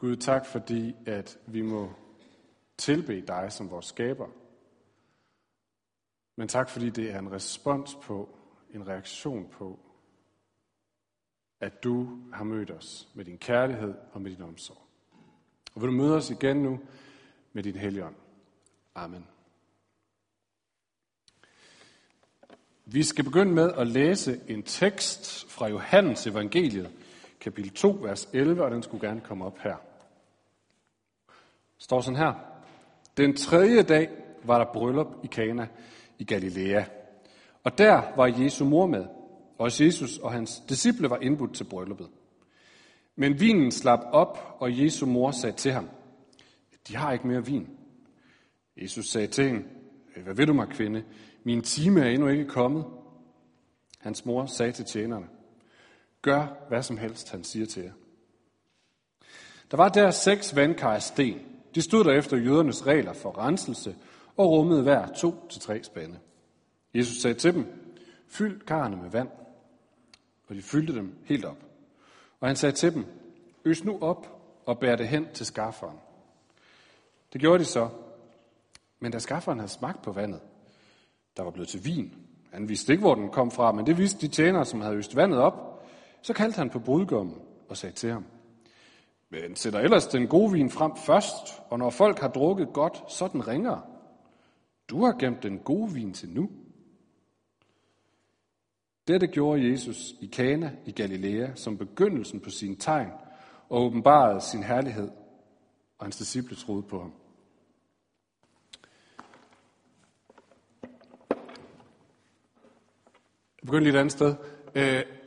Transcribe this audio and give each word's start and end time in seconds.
Gud, 0.00 0.16
tak 0.16 0.46
fordi, 0.46 0.96
at 1.06 1.38
vi 1.46 1.62
må 1.62 1.92
tilbe 2.76 3.20
dig 3.20 3.52
som 3.52 3.70
vores 3.70 3.86
skaber. 3.86 4.28
Men 6.36 6.48
tak 6.48 6.68
fordi 6.68 6.90
det 6.90 7.10
er 7.10 7.18
en 7.18 7.32
respons 7.32 7.98
på, 8.02 8.28
en 8.74 8.88
reaktion 8.88 9.48
på, 9.48 9.78
at 11.60 11.84
du 11.84 12.18
har 12.32 12.44
mødt 12.44 12.70
os 12.70 13.08
med 13.14 13.24
din 13.24 13.38
kærlighed 13.38 13.94
og 14.12 14.22
med 14.22 14.30
din 14.30 14.42
omsorg. 14.42 14.78
Og 15.74 15.80
vil 15.80 15.88
du 15.88 15.94
møde 15.94 16.16
os 16.16 16.30
igen 16.30 16.56
nu 16.56 16.80
med 17.52 17.62
din 17.62 17.76
helligånd. 17.76 18.16
Amen. 18.94 19.26
Vi 22.84 23.02
skal 23.02 23.24
begynde 23.24 23.52
med 23.52 23.72
at 23.72 23.86
læse 23.86 24.40
en 24.48 24.62
tekst 24.62 25.50
fra 25.50 25.68
Johannes 25.68 26.26
evangeliet, 26.26 26.90
kapitel 27.40 27.72
2, 27.72 27.98
vers 28.02 28.28
11, 28.32 28.64
og 28.64 28.70
den 28.70 28.82
skulle 28.82 29.08
gerne 29.08 29.20
komme 29.20 29.44
op 29.44 29.58
her 29.58 29.89
står 31.80 32.00
sådan 32.00 32.18
her. 32.18 32.32
Den 33.16 33.36
tredje 33.36 33.82
dag 33.82 34.08
var 34.44 34.58
der 34.58 34.72
bryllup 34.72 35.06
i 35.24 35.26
Kana 35.26 35.68
i 36.18 36.24
Galilea. 36.24 36.84
Og 37.64 37.78
der 37.78 38.02
var 38.16 38.26
Jesu 38.26 38.64
mor 38.64 38.86
med, 38.86 39.04
og 39.58 39.80
Jesus 39.80 40.18
og 40.18 40.32
hans 40.32 40.62
disciple 40.68 41.10
var 41.10 41.18
indbudt 41.18 41.54
til 41.54 41.64
brylluppet. 41.64 42.08
Men 43.16 43.40
vinen 43.40 43.70
slap 43.70 44.00
op, 44.12 44.56
og 44.58 44.84
Jesu 44.84 45.06
mor 45.06 45.30
sagde 45.30 45.56
til 45.56 45.72
ham, 45.72 45.88
de 46.88 46.96
har 46.96 47.12
ikke 47.12 47.26
mere 47.26 47.46
vin. 47.46 47.68
Jesus 48.76 49.06
sagde 49.06 49.26
til 49.26 49.44
hende, 49.44 49.62
hvad 50.24 50.34
vil 50.34 50.48
du 50.48 50.52
mig, 50.52 50.68
kvinde? 50.68 51.04
Min 51.44 51.62
time 51.62 52.00
er 52.00 52.10
endnu 52.10 52.28
ikke 52.28 52.46
kommet. 52.46 52.84
Hans 53.98 54.24
mor 54.24 54.46
sagde 54.46 54.72
til 54.72 54.84
tjenerne, 54.84 55.26
gør 56.22 56.46
hvad 56.68 56.82
som 56.82 56.98
helst, 56.98 57.30
han 57.30 57.44
siger 57.44 57.66
til 57.66 57.82
jer. 57.82 57.92
Der 59.70 59.76
var 59.76 59.88
der 59.88 60.10
seks 60.10 60.56
vandkar 60.56 60.94
af 60.94 61.02
sten. 61.02 61.40
De 61.74 61.82
stod 61.82 62.04
der 62.04 62.12
efter 62.12 62.36
jødernes 62.36 62.86
regler 62.86 63.12
for 63.12 63.38
renselse 63.38 63.96
og 64.36 64.50
rummede 64.50 64.82
hver 64.82 65.06
to 65.06 65.48
til 65.48 65.60
tre 65.60 65.82
spande. 65.84 66.18
Jesus 66.94 67.16
sagde 67.16 67.38
til 67.38 67.54
dem, 67.54 67.66
fyld 68.28 68.60
karrene 68.60 68.96
med 68.96 69.10
vand. 69.10 69.28
Og 70.48 70.54
de 70.54 70.62
fyldte 70.62 70.94
dem 70.94 71.14
helt 71.24 71.44
op. 71.44 71.64
Og 72.40 72.48
han 72.48 72.56
sagde 72.56 72.74
til 72.74 72.94
dem, 72.94 73.06
øs 73.64 73.84
nu 73.84 73.98
op 74.00 74.26
og 74.66 74.78
bær 74.78 74.96
det 74.96 75.08
hen 75.08 75.26
til 75.34 75.46
skafferen. 75.46 75.96
Det 77.32 77.40
gjorde 77.40 77.58
de 77.58 77.64
så. 77.64 77.88
Men 79.00 79.12
da 79.12 79.18
skafferen 79.18 79.58
havde 79.58 79.72
smagt 79.72 80.02
på 80.02 80.12
vandet, 80.12 80.40
der 81.36 81.42
var 81.42 81.50
blevet 81.50 81.68
til 81.68 81.84
vin, 81.84 82.14
han 82.52 82.68
vidste 82.68 82.92
ikke, 82.92 83.00
hvor 83.00 83.14
den 83.14 83.28
kom 83.28 83.50
fra, 83.50 83.72
men 83.72 83.86
det 83.86 83.98
vidste 83.98 84.26
de 84.26 84.28
tjenere, 84.28 84.64
som 84.64 84.80
havde 84.80 84.96
øst 84.96 85.16
vandet 85.16 85.40
op, 85.40 85.84
så 86.22 86.32
kaldte 86.32 86.56
han 86.56 86.70
på 86.70 86.78
brudgommen 86.78 87.38
og 87.68 87.76
sagde 87.76 87.94
til 87.94 88.12
ham, 88.12 88.24
men 89.30 89.56
sætter 89.56 89.80
ellers 89.80 90.06
den 90.06 90.28
gode 90.28 90.52
vin 90.52 90.70
frem 90.70 90.96
først, 90.96 91.62
og 91.70 91.78
når 91.78 91.90
folk 91.90 92.18
har 92.18 92.28
drukket 92.28 92.72
godt, 92.72 93.12
så 93.12 93.28
den 93.28 93.48
ringer. 93.48 93.80
Du 94.88 95.04
har 95.04 95.18
gemt 95.18 95.42
den 95.42 95.58
gode 95.58 95.92
vin 95.92 96.12
til 96.12 96.28
nu. 96.28 96.50
Dette 99.08 99.26
gjorde 99.26 99.70
Jesus 99.70 100.14
i 100.20 100.26
Kana 100.26 100.76
i 100.86 100.92
Galilea 100.92 101.54
som 101.54 101.78
begyndelsen 101.78 102.40
på 102.40 102.50
sine 102.50 102.76
tegn 102.76 103.10
og 103.68 103.82
åbenbarede 103.82 104.40
sin 104.40 104.62
herlighed, 104.62 105.08
og 105.98 106.06
hans 106.06 106.16
disciple 106.16 106.56
troede 106.56 106.82
på 106.82 107.00
ham. 107.00 107.12
Jeg 113.62 113.66
begynder 113.66 113.82
lige 113.82 113.94
et 113.94 113.98
andet 113.98 114.12
sted. 114.12 114.34
Øh, 114.74 115.19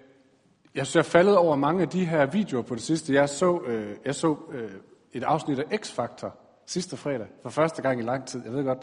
jeg 0.75 0.85
synes, 0.85 0.95
jeg 0.95 0.99
er 0.99 1.11
faldet 1.19 1.37
over 1.37 1.55
mange 1.55 1.81
af 1.81 1.89
de 1.89 2.05
her 2.05 2.25
videoer 2.25 2.61
på 2.61 2.75
det 2.75 2.83
sidste. 2.83 3.13
Jeg 3.13 3.29
så, 3.29 3.59
øh, 3.67 3.95
jeg 4.05 4.15
så 4.15 4.35
øh, 4.51 4.71
et 5.13 5.23
afsnit 5.23 5.59
af 5.59 5.63
X-Factor 5.63 6.31
sidste 6.65 6.97
fredag, 6.97 7.27
for 7.41 7.49
første 7.49 7.81
gang 7.81 7.99
i 7.99 8.03
lang 8.03 8.25
tid. 8.25 8.41
Jeg 8.45 8.53
ved 8.53 8.63
godt, 8.63 8.79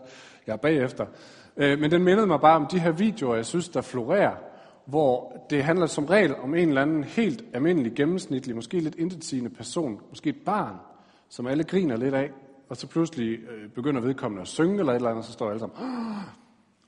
jeg 0.46 0.52
er 0.52 0.56
bagefter. 0.56 1.06
Øh, 1.56 1.78
men 1.78 1.90
den 1.90 2.04
mindede 2.04 2.26
mig 2.26 2.40
bare 2.40 2.56
om 2.56 2.66
de 2.66 2.78
her 2.78 2.90
videoer, 2.90 3.36
jeg 3.36 3.46
synes, 3.46 3.68
der 3.68 3.80
florerer, 3.80 4.34
hvor 4.86 5.46
det 5.50 5.64
handler 5.64 5.86
som 5.86 6.04
regel 6.04 6.36
om 6.36 6.54
en 6.54 6.68
eller 6.68 6.82
anden 6.82 7.04
helt 7.04 7.44
almindelig, 7.52 7.92
gennemsnitlig, 7.92 8.54
måske 8.54 8.80
lidt 8.80 8.94
intetsigende 8.94 9.50
person, 9.50 10.00
måske 10.08 10.30
et 10.30 10.40
barn, 10.46 10.76
som 11.28 11.46
alle 11.46 11.64
griner 11.64 11.96
lidt 11.96 12.14
af, 12.14 12.30
og 12.68 12.76
så 12.76 12.86
pludselig 12.86 13.38
øh, 13.38 13.68
begynder 13.74 14.00
vedkommende 14.00 14.42
at 14.42 14.48
synge 14.48 14.78
eller 14.78 14.92
et 14.92 14.96
eller 14.96 15.10
andet, 15.10 15.22
og 15.22 15.24
så 15.24 15.32
står 15.32 15.48
alle 15.48 15.60
sammen, 15.60 15.78
ah! 15.78 16.24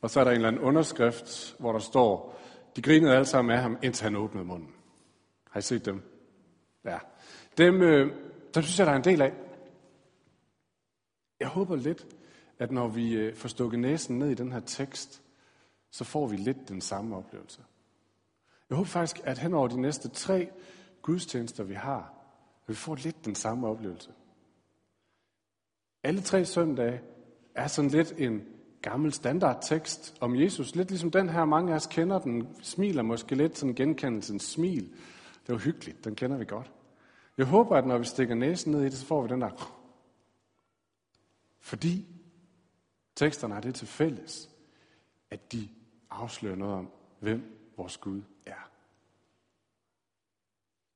og 0.01 0.11
så 0.11 0.21
er 0.21 0.25
der 0.25 0.31
en 0.31 0.37
eller 0.37 0.49
anden 0.49 0.63
underskrift, 0.63 1.57
hvor 1.59 1.73
der 1.73 1.79
står, 1.79 2.39
de 2.77 2.83
grinede 2.83 3.15
alle 3.15 3.27
sammen 3.27 3.57
af 3.57 3.63
ham, 3.63 3.79
indtil 3.83 4.05
han 4.05 4.17
åbnede 4.17 4.45
munden. 4.45 4.69
Har 5.53 5.59
I 5.59 5.63
set 5.63 5.85
dem? 5.85 6.03
Ja. 6.85 6.99
Dem, 7.59 7.83
øh, 7.83 8.13
dem 8.55 8.63
synes 8.63 8.79
jeg, 8.79 8.87
der 8.87 8.93
er 8.93 8.97
en 8.97 9.05
del 9.05 9.23
af. 9.23 9.33
Jeg 11.41 11.49
håber 11.49 11.77
lidt, 11.77 12.07
at 12.59 12.73
når 12.73 12.89
vi 12.89 13.13
øh, 13.15 13.37
får 13.37 13.49
stukket 13.49 13.81
næsen 13.81 14.19
ned 14.19 14.31
i 14.31 14.35
den 14.35 14.53
her 14.53 14.61
tekst, 14.61 15.23
så 15.91 16.05
får 16.05 16.27
vi 16.27 16.37
lidt 16.37 16.69
den 16.69 16.81
samme 16.81 17.17
oplevelse. 17.17 17.61
Jeg 18.71 18.77
håber 18.77 18.89
faktisk, 18.89 19.21
at 19.25 19.39
hen 19.39 19.55
over 19.55 19.69
de 19.69 19.81
næste 19.81 20.09
tre 20.09 20.49
gudstjenester, 21.03 21.65
vi 21.65 21.75
har, 21.75 22.15
at 22.63 22.69
vi 22.69 22.75
får 22.75 22.95
lidt 22.95 23.25
den 23.25 23.35
samme 23.35 23.69
oplevelse. 23.69 24.11
Alle 26.03 26.21
tre 26.21 26.45
søndage 26.45 27.01
er 27.55 27.67
sådan 27.67 27.91
lidt 27.91 28.15
en 28.19 28.43
gammel 28.83 29.13
standardtekst 29.13 30.15
om 30.21 30.37
Jesus. 30.37 30.75
Lidt 30.75 30.91
ligesom 30.91 31.11
den 31.11 31.29
her, 31.29 31.45
mange 31.45 31.73
af 31.73 31.77
os 31.77 31.87
kender 31.87 32.19
den, 32.19 32.49
smiler 32.63 33.03
måske 33.03 33.35
lidt 33.35 33.59
sådan 33.59 33.75
genkendelsens 33.75 34.43
smil. 34.43 34.91
Det 35.47 35.53
var 35.53 35.59
hyggeligt, 35.59 36.05
den 36.05 36.15
kender 36.15 36.37
vi 36.37 36.45
godt. 36.45 36.73
Jeg 37.37 37.47
håber, 37.47 37.77
at 37.77 37.87
når 37.87 37.99
vi 37.99 38.05
stikker 38.05 38.35
næsen 38.35 38.73
ned 38.73 38.81
i 38.81 38.85
det, 38.85 38.99
så 38.99 39.07
får 39.07 39.23
vi 39.23 39.29
den 39.29 39.41
der... 39.41 39.79
Fordi 41.61 42.07
teksterne 43.15 43.55
har 43.55 43.61
det 43.61 43.75
til 43.75 43.87
fælles, 43.87 44.51
at 45.31 45.53
de 45.53 45.69
afslører 46.11 46.57
noget 46.57 46.75
om, 46.75 46.91
hvem 47.21 47.59
vores 47.77 47.97
Gud 47.97 48.23
er. 48.47 48.71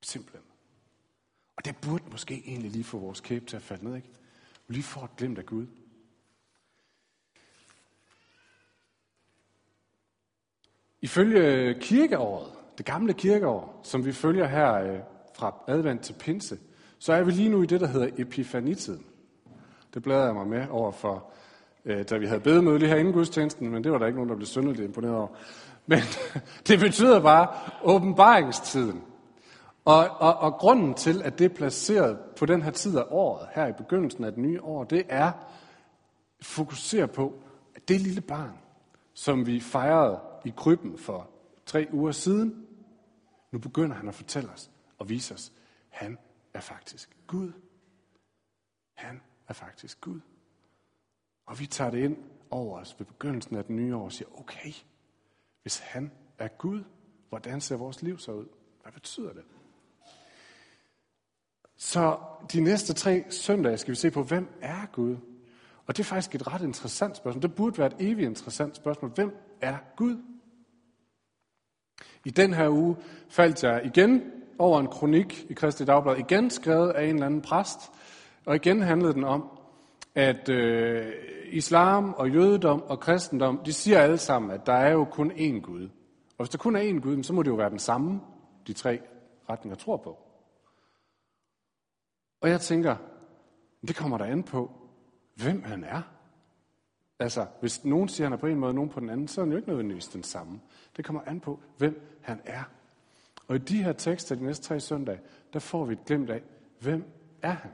Simpelthen. 0.00 0.42
Og 1.56 1.64
det 1.64 1.76
burde 1.82 2.04
måske 2.10 2.42
egentlig 2.46 2.70
lige 2.70 2.84
få 2.84 2.98
vores 2.98 3.20
kæbe 3.20 3.46
til 3.46 3.56
at 3.56 3.62
falde 3.62 3.84
ned, 3.84 3.96
ikke? 3.96 4.08
Vi 4.66 4.74
lige 4.74 4.84
får 4.84 5.04
et 5.04 5.16
glimt 5.16 5.38
af 5.38 5.46
Gud. 5.46 5.66
Ifølge 11.00 11.80
kirkeåret, 11.80 12.55
det 12.78 12.86
gamle 12.86 13.12
kirkeår, 13.12 13.80
som 13.82 14.04
vi 14.04 14.12
følger 14.12 14.46
her 14.46 14.74
øh, 14.74 14.98
fra 15.34 15.54
advent 15.68 16.00
til 16.00 16.12
pinse, 16.12 16.58
så 16.98 17.12
er 17.12 17.22
vi 17.22 17.30
lige 17.30 17.48
nu 17.48 17.62
i 17.62 17.66
det, 17.66 17.80
der 17.80 17.86
hedder 17.86 18.08
epifanitiden. 18.18 19.04
Det 19.94 20.02
bladrede 20.02 20.26
jeg 20.26 20.34
mig 20.34 20.46
med 20.46 20.66
over 20.70 20.92
for, 20.92 21.30
øh, 21.84 22.04
da 22.10 22.16
vi 22.16 22.26
havde 22.26 22.40
bedemøde 22.40 22.78
lige 22.78 22.88
her 22.88 22.96
inden 22.96 23.14
gudstjenesten, 23.14 23.70
men 23.70 23.84
det 23.84 23.92
var 23.92 23.98
der 23.98 24.06
ikke 24.06 24.16
nogen, 24.16 24.30
der 24.30 24.36
blev 24.36 24.46
synderligt 24.46 24.84
imponeret 24.84 25.16
over. 25.16 25.28
Men 25.86 25.98
det 26.68 26.80
betyder 26.80 27.20
bare 27.20 27.48
åbenbaringstiden. 27.82 29.02
Og, 29.84 30.08
og, 30.18 30.36
og 30.36 30.52
grunden 30.52 30.94
til, 30.94 31.22
at 31.22 31.38
det 31.38 31.44
er 31.44 31.54
placeret 31.54 32.18
på 32.38 32.46
den 32.46 32.62
her 32.62 32.70
tid 32.70 32.98
af 32.98 33.04
året, 33.10 33.48
her 33.54 33.66
i 33.66 33.72
begyndelsen 33.72 34.24
af 34.24 34.32
det 34.32 34.40
nye 34.42 34.62
år, 34.62 34.84
det 34.84 35.02
er 35.08 35.32
fokusere 36.42 37.08
på, 37.08 37.34
at 37.76 37.88
det 37.88 38.00
lille 38.00 38.20
barn, 38.20 38.52
som 39.14 39.46
vi 39.46 39.60
fejrede 39.60 40.18
i 40.44 40.52
krybben 40.56 40.98
for 40.98 41.28
tre 41.66 41.86
uger 41.92 42.12
siden. 42.12 42.65
Nu 43.56 43.60
begynder 43.60 43.96
han 43.96 44.08
at 44.08 44.14
fortælle 44.14 44.50
os 44.50 44.70
og 44.98 45.08
vise 45.08 45.34
os, 45.34 45.52
han 45.88 46.18
er 46.54 46.60
faktisk 46.60 47.16
Gud. 47.26 47.52
Han 48.94 49.20
er 49.48 49.52
faktisk 49.52 50.00
Gud. 50.00 50.20
Og 51.46 51.60
vi 51.60 51.66
tager 51.66 51.90
det 51.90 52.04
ind 52.04 52.16
over 52.50 52.80
os 52.80 52.94
ved 52.98 53.06
begyndelsen 53.06 53.56
af 53.56 53.64
den 53.64 53.76
nye 53.76 53.96
år 53.96 54.04
og 54.04 54.12
siger, 54.12 54.38
okay, 54.38 54.72
hvis 55.62 55.78
han 55.78 56.12
er 56.38 56.48
Gud, 56.48 56.84
hvordan 57.28 57.60
ser 57.60 57.76
vores 57.76 58.02
liv 58.02 58.18
så 58.18 58.32
ud? 58.32 58.46
Hvad 58.82 58.92
betyder 58.92 59.32
det? 59.32 59.44
Så 61.76 62.18
de 62.52 62.60
næste 62.60 62.92
tre 62.92 63.24
søndage 63.30 63.78
skal 63.78 63.90
vi 63.90 63.96
se 63.96 64.10
på, 64.10 64.22
hvem 64.22 64.48
er 64.60 64.86
Gud? 64.86 65.16
Og 65.86 65.96
det 65.96 66.00
er 66.02 66.04
faktisk 66.04 66.34
et 66.34 66.46
ret 66.46 66.62
interessant 66.62 67.16
spørgsmål. 67.16 67.42
Det 67.42 67.54
burde 67.54 67.78
være 67.78 67.86
et 67.86 68.10
evigt 68.10 68.28
interessant 68.28 68.76
spørgsmål. 68.76 69.10
Hvem 69.10 69.36
er 69.60 69.78
Gud? 69.96 70.35
I 72.26 72.30
den 72.30 72.54
her 72.54 72.68
uge 72.68 72.96
faldt 73.28 73.64
jeg 73.64 73.80
igen 73.84 74.22
over 74.58 74.80
en 74.80 74.86
kronik 74.86 75.46
i 75.50 75.54
Kristi 75.54 75.84
Dagblad, 75.84 76.16
igen 76.16 76.50
skrevet 76.50 76.90
af 76.90 77.04
en 77.04 77.14
eller 77.14 77.26
anden 77.26 77.42
præst, 77.42 77.92
og 78.46 78.56
igen 78.56 78.82
handlede 78.82 79.14
den 79.14 79.24
om, 79.24 79.58
at 80.14 80.48
øh, 80.48 81.12
islam 81.50 82.14
og 82.14 82.30
jødedom 82.30 82.82
og 82.82 83.00
kristendom, 83.00 83.60
de 83.64 83.72
siger 83.72 84.00
alle 84.00 84.18
sammen, 84.18 84.50
at 84.50 84.66
der 84.66 84.72
er 84.72 84.92
jo 84.92 85.04
kun 85.04 85.32
én 85.32 85.60
Gud. 85.60 85.88
Og 86.28 86.44
hvis 86.44 86.48
der 86.48 86.58
kun 86.58 86.76
er 86.76 86.80
én 86.80 87.00
Gud, 87.00 87.22
så 87.22 87.32
må 87.32 87.42
det 87.42 87.50
jo 87.50 87.54
være 87.54 87.70
den 87.70 87.78
samme, 87.78 88.20
de 88.66 88.72
tre 88.72 89.00
retninger 89.50 89.76
tror 89.76 89.96
på. 89.96 90.18
Og 92.40 92.48
jeg 92.50 92.60
tænker, 92.60 92.96
det 93.88 93.96
kommer 93.96 94.18
der 94.18 94.24
an 94.24 94.42
på, 94.42 94.70
hvem 95.34 95.62
han 95.62 95.84
er. 95.84 96.02
Altså, 97.18 97.46
hvis 97.60 97.84
nogen 97.84 98.08
siger, 98.08 98.26
at 98.26 98.30
han 98.30 98.32
er 98.32 98.40
på 98.40 98.46
en 98.46 98.58
måde, 98.58 98.70
og 98.70 98.74
nogen 98.74 98.90
på 98.90 99.00
den 99.00 99.10
anden, 99.10 99.28
så 99.28 99.40
er 99.40 99.44
han 99.44 99.52
jo 99.52 99.56
ikke 99.56 99.68
nødvendigvis 99.68 100.08
den 100.08 100.22
samme. 100.22 100.60
Det 100.96 101.04
kommer 101.04 101.22
an 101.26 101.40
på, 101.40 101.60
hvem 101.78 102.18
han 102.22 102.40
er. 102.44 102.62
Og 103.48 103.56
i 103.56 103.58
de 103.58 103.82
her 103.82 103.92
tekster, 103.92 104.34
de 104.34 104.44
næste 104.44 104.64
tre 104.64 104.80
søndage, 104.80 105.20
der 105.52 105.58
får 105.58 105.84
vi 105.84 105.92
et 105.92 106.04
glimt 106.04 106.30
af, 106.30 106.42
hvem 106.80 107.04
er 107.42 107.52
han? 107.52 107.70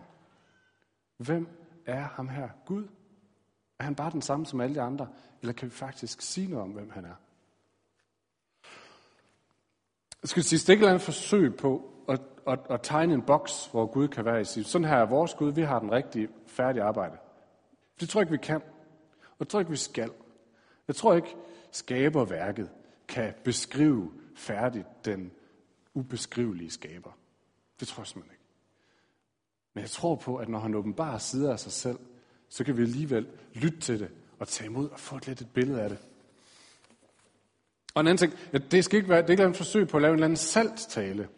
Hvem 1.17 1.49
er 1.87 2.00
ham 2.00 2.29
her? 2.29 2.49
Gud? 2.67 2.89
Er 3.79 3.85
han 3.85 3.94
bare 3.94 4.11
den 4.11 4.23
samme 4.23 4.47
som 4.47 4.61
alle 4.61 4.75
de 4.75 4.81
andre? 4.81 5.09
Eller 5.41 5.53
kan 5.53 5.69
vi 5.69 5.75
faktisk 5.75 6.21
sige 6.21 6.49
noget 6.49 6.62
om, 6.62 6.71
hvem 6.71 6.91
han 6.91 7.05
er? 7.05 7.15
Jeg 10.23 10.29
skal 10.29 10.43
sige, 10.43 10.59
det 10.59 10.69
er 10.69 10.73
ikke 10.73 10.85
et 10.85 10.88
andet 10.88 11.03
forsøg 11.03 11.56
på 11.56 11.93
at, 12.09 12.21
at, 12.47 12.59
at 12.71 12.81
tegne 12.83 13.15
en 13.15 13.23
boks, 13.23 13.67
hvor 13.67 13.87
Gud 13.87 14.09
kan 14.09 14.25
være 14.25 14.41
i 14.41 14.45
sit. 14.45 14.67
Sådan 14.67 14.88
her 14.88 14.97
er 14.97 15.06
vores 15.06 15.35
Gud, 15.35 15.53
vi 15.53 15.62
har 15.62 15.79
den 15.79 15.93
rigtige 15.93 16.29
færdige 16.47 16.83
arbejde. 16.83 17.17
Det 18.00 18.09
tror 18.09 18.21
jeg 18.21 18.33
ikke, 18.33 18.41
vi 18.41 18.47
kan. 18.47 18.62
Jeg 19.43 19.49
tror 19.49 19.61
ikke, 19.61 19.71
vi 19.71 19.77
skal. 19.77 20.11
Jeg 20.89 20.97
tror 20.97 21.15
ikke, 21.15 21.37
skaberværket 21.73 22.71
kan 23.09 23.35
beskrive 23.44 24.12
færdigt 24.37 24.87
den 25.05 25.33
ubeskrivelige 25.94 26.71
skaber. 26.71 27.11
Det 27.81 27.89
tror 27.89 28.03
jeg 28.03 28.06
simpelthen 28.06 28.33
ikke. 28.35 28.44
Men 29.75 29.83
jeg 29.83 29.91
tror 29.91 30.15
på, 30.15 30.37
at 30.37 30.49
når 30.49 30.59
han 30.59 30.75
åbenbarer 30.75 31.19
sider 31.19 31.53
af 31.53 31.61
sig 31.61 31.73
selv, 31.73 31.99
så 32.49 32.65
kan 32.65 32.77
vi 32.77 32.83
alligevel 32.83 33.29
lytte 33.55 33.81
til 33.81 34.00
det 34.00 34.11
og 34.39 34.49
tage 34.49 34.69
imod 34.69 34.91
og 34.91 35.00
få 35.00 35.17
et 35.17 35.27
lidt 35.27 35.41
et 35.41 35.50
billede 35.55 35.83
af 35.83 35.88
det. 35.88 35.99
Og 37.95 38.00
en 38.00 38.06
anden 38.06 38.17
ting, 38.17 38.33
ja, 38.53 38.59
det 38.59 38.85
skal 38.85 38.97
ikke 38.97 39.09
være, 39.09 39.23
det 39.23 39.29
er 39.29 39.33
ikke 39.33 39.45
et 39.45 39.56
forsøg 39.56 39.88
på 39.88 39.97
at 39.97 40.03
lave 40.03 40.11
en 40.12 40.15
eller 40.15 40.27
anden 40.27 40.37
salgstale. 40.37 41.29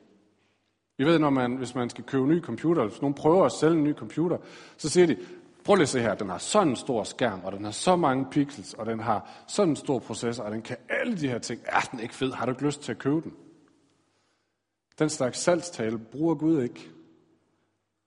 Vi 0.98 1.04
ved, 1.04 1.18
når 1.18 1.30
man, 1.30 1.56
hvis 1.56 1.74
man 1.74 1.90
skal 1.90 2.04
købe 2.04 2.24
en 2.24 2.30
ny 2.30 2.42
computer, 2.42 2.86
hvis 2.86 3.00
nogen 3.00 3.14
prøver 3.14 3.44
at 3.44 3.52
sælge 3.52 3.76
en 3.76 3.84
ny 3.84 3.94
computer, 3.94 4.38
så 4.76 4.88
siger 4.88 5.06
de, 5.06 5.16
prøv 5.64 5.74
lige 5.74 5.82
at 5.82 5.88
se 5.88 6.00
her, 6.00 6.14
den 6.14 6.28
har 6.28 6.38
sådan 6.38 6.68
en 6.68 6.76
stor 6.76 7.04
skærm, 7.04 7.40
og 7.44 7.52
den 7.52 7.64
har 7.64 7.70
så 7.70 7.96
mange 7.96 8.26
pixels, 8.30 8.74
og 8.74 8.86
den 8.86 9.00
har 9.00 9.44
sådan 9.46 9.70
en 9.70 9.76
stor 9.76 9.98
processor, 9.98 10.44
og 10.44 10.52
den 10.52 10.62
kan 10.62 10.76
alle 10.88 11.16
de 11.16 11.28
her 11.28 11.38
ting. 11.38 11.60
Er 11.64 11.80
den 11.80 12.00
ikke 12.00 12.14
fed? 12.14 12.32
Har 12.32 12.46
du 12.46 12.52
ikke 12.52 12.66
lyst 12.66 12.82
til 12.82 12.92
at 12.92 12.98
købe 12.98 13.20
den? 13.20 13.34
Den 14.98 15.08
slags 15.08 15.38
salgstale 15.38 15.98
bruger 15.98 16.34
Gud 16.34 16.62
ikke. 16.62 16.90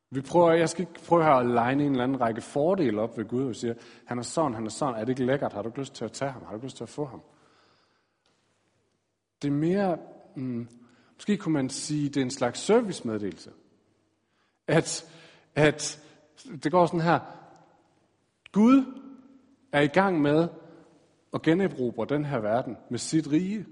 Vi 0.10 0.22
prøver, 0.22 0.52
jeg 0.52 0.70
skal 0.70 0.82
ikke 0.82 1.06
prøve 1.08 1.24
her 1.24 1.32
at 1.32 1.46
legne 1.46 1.86
en 1.86 1.92
eller 1.92 2.04
anden 2.04 2.22
række 2.22 2.42
fordele 2.42 3.02
op 3.02 3.18
ved 3.18 3.26
Gud, 3.26 3.50
og 3.50 3.56
siger, 3.56 3.74
han 4.06 4.18
er 4.18 4.24
sådan, 4.24 4.54
han 4.54 4.66
er 4.66 4.70
sådan, 4.70 4.96
er 4.96 5.00
det 5.00 5.10
ikke 5.10 5.26
lækkert? 5.26 5.54
Har 5.54 5.62
du 5.62 5.70
ikke 5.70 5.80
lyst 5.80 5.94
til 5.94 6.06
at 6.06 6.12
tage 6.12 6.32
ham? 6.32 6.42
Har 6.42 6.50
du 6.50 6.56
ikke 6.56 6.66
lyst 6.66 6.78
til 6.78 6.84
at 6.84 6.90
få 6.90 7.06
ham? 7.06 7.22
Det 9.42 9.48
er 9.48 9.52
mere, 9.52 9.98
mm, 10.36 10.68
måske 11.16 11.38
kunne 11.38 11.54
man 11.54 11.70
sige, 11.70 12.10
det 12.10 12.18
er 12.18 12.22
en 12.22 12.32
slags 12.32 12.60
servicemeddelelse. 12.60 13.52
At, 14.68 15.12
at 15.56 16.02
det 16.64 16.72
går 16.72 16.86
sådan 16.86 17.02
her, 17.02 17.20
Gud 18.58 18.86
er 19.72 19.82
i 19.82 19.88
gang 19.88 20.22
med 20.22 20.48
at 21.34 21.42
generobre 21.42 22.06
den 22.06 22.26
her 22.26 22.40
verden 22.40 22.78
med 22.90 23.00
sit 23.00 23.32
rige. 23.32 23.66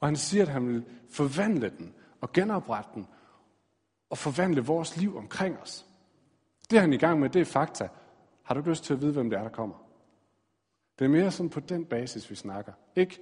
Og 0.00 0.08
han 0.08 0.16
siger, 0.16 0.42
at 0.42 0.48
han 0.48 0.68
vil 0.68 0.84
forvandle 1.10 1.72
den 1.78 1.94
og 2.20 2.32
genoprette 2.32 2.90
den 2.94 3.06
og 4.10 4.18
forvandle 4.18 4.60
vores 4.60 4.96
liv 4.96 5.16
omkring 5.16 5.58
os. 5.58 5.86
Det 6.70 6.76
er 6.76 6.80
han 6.80 6.92
i 6.92 6.96
gang 6.96 7.20
med, 7.20 7.30
det 7.30 7.40
er 7.40 7.44
fakta. 7.44 7.88
Har 8.42 8.54
du 8.54 8.70
lyst 8.70 8.84
til 8.84 8.94
at 8.94 9.00
vide, 9.00 9.12
hvem 9.12 9.30
det 9.30 9.38
er, 9.38 9.42
der 9.42 9.50
kommer? 9.50 9.86
Det 10.98 11.04
er 11.04 11.08
mere 11.08 11.30
sådan 11.30 11.50
på 11.50 11.60
den 11.60 11.84
basis, 11.84 12.30
vi 12.30 12.34
snakker. 12.34 12.72
Ikke, 12.96 13.20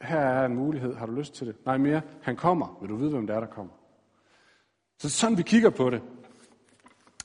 her 0.00 0.20
er 0.20 0.46
en 0.46 0.54
mulighed, 0.54 0.94
har 0.94 1.06
du 1.06 1.12
lyst 1.12 1.34
til 1.34 1.46
det? 1.46 1.56
Nej, 1.66 1.78
mere, 1.78 2.02
han 2.22 2.36
kommer. 2.36 2.78
Vil 2.80 2.90
du 2.90 2.96
vide, 2.96 3.10
hvem 3.10 3.26
det 3.26 3.36
er, 3.36 3.40
der 3.40 3.46
kommer? 3.46 3.72
Så 4.98 5.10
sådan 5.10 5.38
vi 5.38 5.42
kigger 5.42 5.70
på 5.70 5.90
det. 5.90 6.02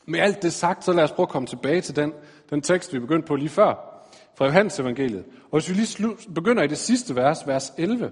Med 0.05 0.19
alt 0.19 0.41
det 0.41 0.53
sagt, 0.53 0.83
så 0.83 0.93
lad 0.93 1.03
os 1.03 1.11
prøve 1.11 1.25
at 1.25 1.29
komme 1.29 1.47
tilbage 1.47 1.81
til 1.81 1.95
den, 1.95 2.13
den 2.49 2.61
tekst, 2.61 2.93
vi 2.93 2.99
begyndte 2.99 3.27
på 3.27 3.35
lige 3.35 3.49
før, 3.49 4.01
fra 4.35 4.45
Johannes 4.45 4.79
evangeliet. 4.79 5.25
Og 5.43 5.51
hvis 5.51 5.69
vi 5.69 5.73
lige 5.73 5.85
slu, 5.85 6.15
begynder 6.35 6.63
i 6.63 6.67
det 6.67 6.77
sidste 6.77 7.15
vers, 7.15 7.47
vers 7.47 7.73
11, 7.77 8.11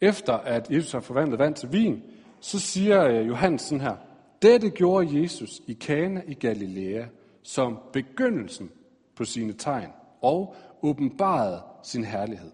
efter 0.00 0.32
at 0.32 0.70
Jesus 0.70 0.92
har 0.92 1.00
forvandlet 1.00 1.38
vand 1.38 1.54
til 1.54 1.72
vin, 1.72 2.02
så 2.40 2.60
siger 2.60 3.04
øh, 3.04 3.28
Johannes 3.28 3.62
sådan 3.62 3.80
her, 3.80 3.96
dette 4.42 4.70
gjorde 4.70 5.22
Jesus 5.22 5.62
i 5.66 5.72
Kana 5.72 6.22
i 6.26 6.34
Galilea 6.34 7.04
som 7.42 7.78
begyndelsen 7.92 8.70
på 9.16 9.24
sine 9.24 9.52
tegn 9.52 9.92
og 10.22 10.54
åbenbarede 10.82 11.62
sin 11.82 12.04
herlighed. 12.04 12.52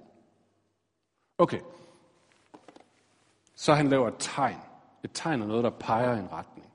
Okay, 1.39 1.61
så 3.55 3.75
han 3.75 3.89
laver 3.89 4.09
et 4.09 4.15
tegn. 4.19 4.59
Et 5.05 5.11
tegn 5.15 5.43
er 5.43 5.47
noget, 5.47 5.65
der 5.65 5.71
peger 5.71 6.17
i 6.17 6.19
en 6.19 6.33
retning. 6.33 6.67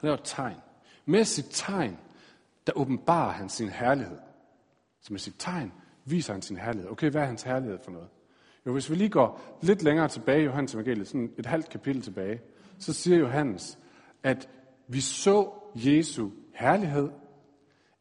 Han 0.00 0.06
laver 0.06 0.16
et 0.16 0.24
tegn. 0.24 0.56
Med 1.04 1.24
sit 1.24 1.46
tegn, 1.50 1.98
der 2.66 2.72
åbenbarer 2.76 3.32
han 3.32 3.48
sin 3.48 3.68
herlighed. 3.68 4.18
Så 5.00 5.12
med 5.12 5.20
sit 5.20 5.34
tegn 5.38 5.72
viser 6.04 6.32
han 6.32 6.42
sin 6.42 6.56
herlighed. 6.56 6.90
Okay, 6.90 7.10
hvad 7.10 7.22
er 7.22 7.26
hans 7.26 7.42
herlighed 7.42 7.78
for 7.84 7.90
noget? 7.90 8.08
Jo, 8.66 8.72
hvis 8.72 8.90
vi 8.90 8.94
lige 8.94 9.10
går 9.10 9.58
lidt 9.62 9.82
længere 9.82 10.08
tilbage 10.08 10.40
i 10.40 10.44
Johannes 10.44 10.74
evangeliet, 10.74 11.08
sådan 11.08 11.32
et 11.38 11.46
halvt 11.46 11.68
kapitel 11.68 12.02
tilbage, 12.02 12.40
så 12.78 12.92
siger 12.92 13.18
Johannes, 13.18 13.78
at 14.22 14.48
vi 14.88 15.00
så 15.00 15.50
Jesu 15.74 16.30
herlighed, 16.54 17.10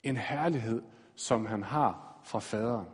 en 0.04 0.18
herlighed, 0.18 0.82
som 1.16 1.46
han 1.46 1.64
har 1.64 2.20
fra 2.24 2.40
faderen. 2.40 2.88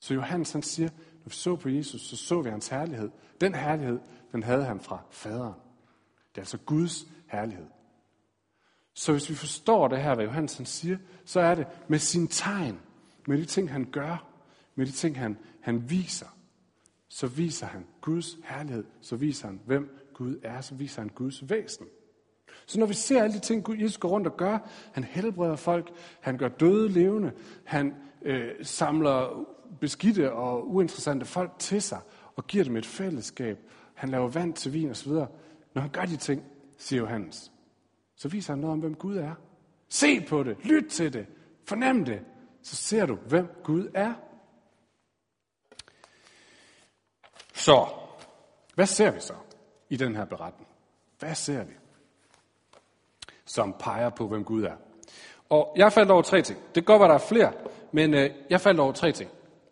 Så 0.00 0.14
Johannes 0.14 0.52
han 0.52 0.62
siger, 0.62 0.88
når 0.90 1.28
vi 1.28 1.34
så 1.34 1.56
på 1.56 1.68
Jesus, 1.68 2.00
så 2.00 2.16
så 2.16 2.42
vi 2.42 2.50
hans 2.50 2.68
herlighed. 2.68 3.10
Den 3.40 3.54
herlighed, 3.54 3.98
den 4.32 4.42
havde 4.42 4.64
han 4.64 4.80
fra 4.80 4.98
faderen. 5.10 5.54
Det 6.28 6.36
er 6.36 6.40
altså 6.40 6.58
Guds 6.58 7.06
herlighed. 7.28 7.66
Så 8.94 9.12
hvis 9.12 9.30
vi 9.30 9.34
forstår 9.34 9.88
det 9.88 10.02
her, 10.02 10.14
hvad 10.14 10.24
Johannes 10.24 10.56
han 10.56 10.66
siger, 10.66 10.98
så 11.24 11.40
er 11.40 11.54
det 11.54 11.66
med 11.88 11.98
sin 11.98 12.28
tegn, 12.28 12.80
med 13.26 13.38
de 13.38 13.44
ting, 13.44 13.72
han 13.72 13.88
gør, 13.92 14.26
med 14.74 14.86
de 14.86 14.92
ting, 14.92 15.18
han, 15.18 15.38
han 15.60 15.90
viser, 15.90 16.26
så 17.08 17.26
viser 17.26 17.66
han 17.66 17.86
Guds 18.00 18.36
herlighed, 18.44 18.84
så 19.00 19.16
viser 19.16 19.46
han, 19.46 19.60
hvem 19.66 19.98
Gud 20.14 20.36
er, 20.42 20.60
så 20.60 20.74
viser 20.74 21.02
han 21.02 21.08
Guds 21.08 21.50
væsen. 21.50 21.86
Så 22.66 22.78
når 22.78 22.86
vi 22.86 22.94
ser 22.94 23.22
alle 23.22 23.34
de 23.34 23.40
ting, 23.40 23.64
Gud 23.64 23.76
Jesus 23.76 23.98
går 23.98 24.08
rundt 24.08 24.26
og 24.26 24.36
gør, 24.36 24.58
han 24.92 25.04
helbreder 25.04 25.56
folk, 25.56 25.92
han 26.20 26.38
gør 26.38 26.48
døde 26.48 26.88
levende, 26.88 27.32
han 27.64 27.94
øh, 28.22 28.50
samler 28.62 29.46
beskidte 29.80 30.32
og 30.32 30.70
uinteressante 30.70 31.26
folk 31.26 31.50
til 31.58 31.82
sig 31.82 32.00
og 32.36 32.46
giver 32.46 32.64
dem 32.64 32.76
et 32.76 32.86
fællesskab, 32.86 33.58
han 33.94 34.08
laver 34.08 34.28
vand 34.28 34.54
til 34.54 34.72
vin 34.72 34.90
osv. 34.90 35.12
Når 35.74 35.80
han 35.80 35.90
gør 35.90 36.04
de 36.04 36.16
ting, 36.16 36.42
siger 36.76 37.00
Johannes, 37.00 37.51
så 38.22 38.28
viser 38.28 38.52
han 38.52 38.60
noget 38.60 38.72
om, 38.72 38.78
hvem 38.80 38.94
Gud 38.94 39.16
er. 39.16 39.34
Se 39.88 40.20
på 40.20 40.42
det, 40.42 40.56
lyt 40.64 40.90
til 40.90 41.12
det, 41.12 41.26
fornem 41.64 42.04
det, 42.04 42.20
så 42.62 42.76
ser 42.76 43.06
du, 43.06 43.14
hvem 43.14 43.46
Gud 43.64 43.90
er. 43.94 44.14
Så, 47.54 47.86
hvad 48.74 48.86
ser 48.86 49.10
vi 49.10 49.20
så 49.20 49.34
i 49.88 49.96
den 49.96 50.16
her 50.16 50.24
beretning? 50.24 50.68
Hvad 51.18 51.34
ser 51.34 51.64
vi, 51.64 51.72
som 53.44 53.74
peger 53.78 54.10
på, 54.10 54.28
hvem 54.28 54.44
Gud 54.44 54.62
er? 54.62 54.76
Og 55.48 55.72
jeg 55.76 55.92
faldt 55.92 56.10
over 56.10 56.22
tre 56.22 56.42
ting. 56.42 56.58
Det 56.58 56.74
kan 56.74 56.84
godt 56.84 57.00
være, 57.00 57.08
der 57.08 57.14
er 57.14 57.28
flere, 57.28 57.52
men 57.92 58.14
øh, 58.14 58.30
jeg 58.50 58.60
faldt 58.60 58.80
over 58.80 58.92
tre 58.92 59.12
ting. 59.12 59.30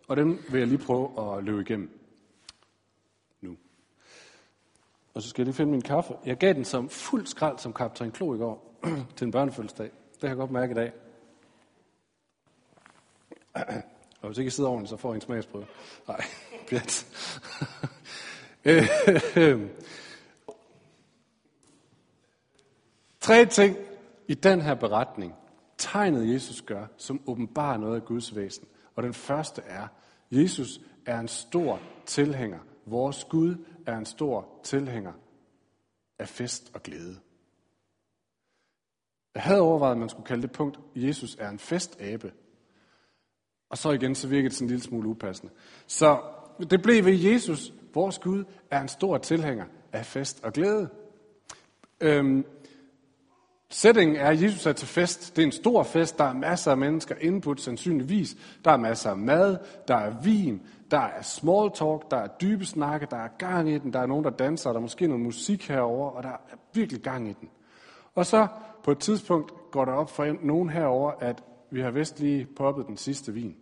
Og 0.09 0.17
dem 0.17 0.45
vil 0.51 0.59
jeg 0.59 0.69
lige 0.69 0.87
prøve 0.87 1.37
at 1.37 1.45
løbe 1.45 1.61
igennem 1.61 2.01
nu. 3.41 3.57
Og 5.21 5.25
så 5.25 5.31
skal 5.31 5.43
jeg 5.43 5.47
lige 5.47 5.55
finde 5.55 5.73
min 5.73 5.83
kaffe. 5.83 6.15
Jeg 6.27 6.37
gav 6.37 6.55
den 6.55 6.65
som 6.65 6.89
fuld 6.89 7.27
skrald 7.27 7.59
som 7.59 7.73
kaptajn 7.73 8.11
Klo 8.11 8.35
i 8.35 8.39
går 8.39 8.81
til 9.17 9.25
en 9.25 9.31
børnefødselsdag. 9.31 9.91
Det 10.13 10.21
har 10.21 10.29
jeg 10.29 10.37
godt 10.37 10.51
mærke 10.51 10.71
i 10.71 10.75
dag. 10.75 10.93
Og 14.21 14.29
hvis 14.29 14.39
ikke 14.39 14.47
jeg 14.47 14.53
sidder 14.53 14.71
ordentligt, 14.71 14.91
så 14.91 14.97
får 14.97 15.09
jeg 15.09 15.15
en 15.15 15.21
smagsprøve. 15.21 15.67
Nej, 16.09 16.25
pjat. 16.69 17.07
Tre 23.21 23.47
ting 23.47 23.77
i 24.29 24.35
den 24.35 24.61
her 24.61 24.75
beretning, 24.75 25.35
tegnet 25.79 26.35
Jesus 26.35 26.63
gør, 26.63 26.87
som 26.97 27.21
åbenbarer 27.27 27.77
noget 27.77 27.97
af 27.97 28.05
Guds 28.05 28.37
væsen. 28.37 28.69
Og 28.97 29.03
den 29.03 29.15
første 29.15 29.63
er, 29.67 29.87
Jesus 30.31 30.81
er 31.07 31.21
en 31.21 31.29
stor 31.29 31.81
tilhænger. 32.07 32.59
Vores 32.87 33.25
Gud 33.25 33.57
er 33.91 33.99
en 33.99 34.07
stor 34.07 34.49
tilhænger 34.65 35.13
af 36.19 36.29
fest 36.29 36.71
og 36.75 36.83
glæde. 36.83 37.17
Jeg 39.35 39.43
havde 39.43 39.61
overvejet, 39.61 39.93
at 39.93 39.99
man 39.99 40.09
skulle 40.09 40.27
kalde 40.27 40.43
det 40.43 40.53
punkt, 40.53 40.79
Jesus 40.95 41.37
er 41.41 41.49
en 41.49 41.59
festabe. 41.59 42.33
Og 43.69 43.79
så 43.79 43.91
igen, 43.91 44.15
så 44.15 44.29
virkede 44.29 44.49
det 44.49 44.57
sådan 44.57 44.67
en 44.67 44.71
lille 44.71 44.85
smule 44.85 45.09
upassende. 45.09 45.53
Så 45.87 46.23
det 46.71 46.83
blev 46.83 47.05
ved 47.05 47.15
Jesus, 47.15 47.73
vores 47.95 48.19
Gud, 48.19 48.45
er 48.71 48.81
en 48.81 48.89
stor 48.89 49.19
tilhænger 49.19 49.65
af 49.93 50.07
fest 50.07 50.45
og 50.45 50.53
glæde. 50.53 50.89
Øhm, 52.01 52.45
Sætningen 53.73 54.17
er, 54.17 54.27
at 54.27 54.43
Jesus 54.43 54.67
er 54.67 54.73
til 54.73 54.89
fest. 54.89 55.37
Det 55.37 55.43
er 55.43 55.47
en 55.47 55.53
stor 55.53 55.83
fest. 55.83 56.19
Der 56.19 56.25
er 56.25 56.33
masser 56.33 56.71
af 56.71 56.79
mennesker 56.79 57.15
input, 57.21 57.61
sandsynligvis. 57.61 58.37
Der 58.65 58.71
er 58.71 58.77
masser 58.77 59.11
af 59.11 59.17
mad, 59.17 59.59
der 59.89 59.97
er 59.97 60.23
vin, 60.23 60.63
der 60.91 60.99
er 60.99 61.23
small 61.23 61.71
talk, 61.75 62.11
der 62.11 62.17
er 62.17 62.27
dybe 62.27 62.65
snakke, 62.65 63.07
der 63.11 63.17
er 63.17 63.29
gang 63.29 63.71
i 63.71 63.79
den, 63.79 63.93
der 63.93 64.01
er 64.01 64.07
nogen, 64.07 64.25
der 64.25 64.31
danser, 64.31 64.71
der 64.71 64.77
er 64.77 64.83
måske 64.83 65.07
noget 65.07 65.25
musik 65.25 65.69
herover, 65.69 66.11
og 66.11 66.23
der 66.23 66.29
er 66.29 66.57
virkelig 66.75 67.03
gang 67.03 67.29
i 67.29 67.33
den. 67.41 67.51
Og 68.15 68.27
så 68.27 68.47
på 68.85 68.91
et 68.91 68.99
tidspunkt 68.99 69.53
går 69.71 69.85
der 69.85 69.93
op 69.93 70.11
for 70.11 70.37
nogen 70.43 70.71
herover, 70.71 71.13
at 71.21 71.45
vi 71.71 71.81
har 71.81 71.91
vist 71.91 72.21
lige 72.21 72.47
poppet 72.57 72.87
den 72.87 72.97
sidste 72.97 73.33
vin. 73.33 73.57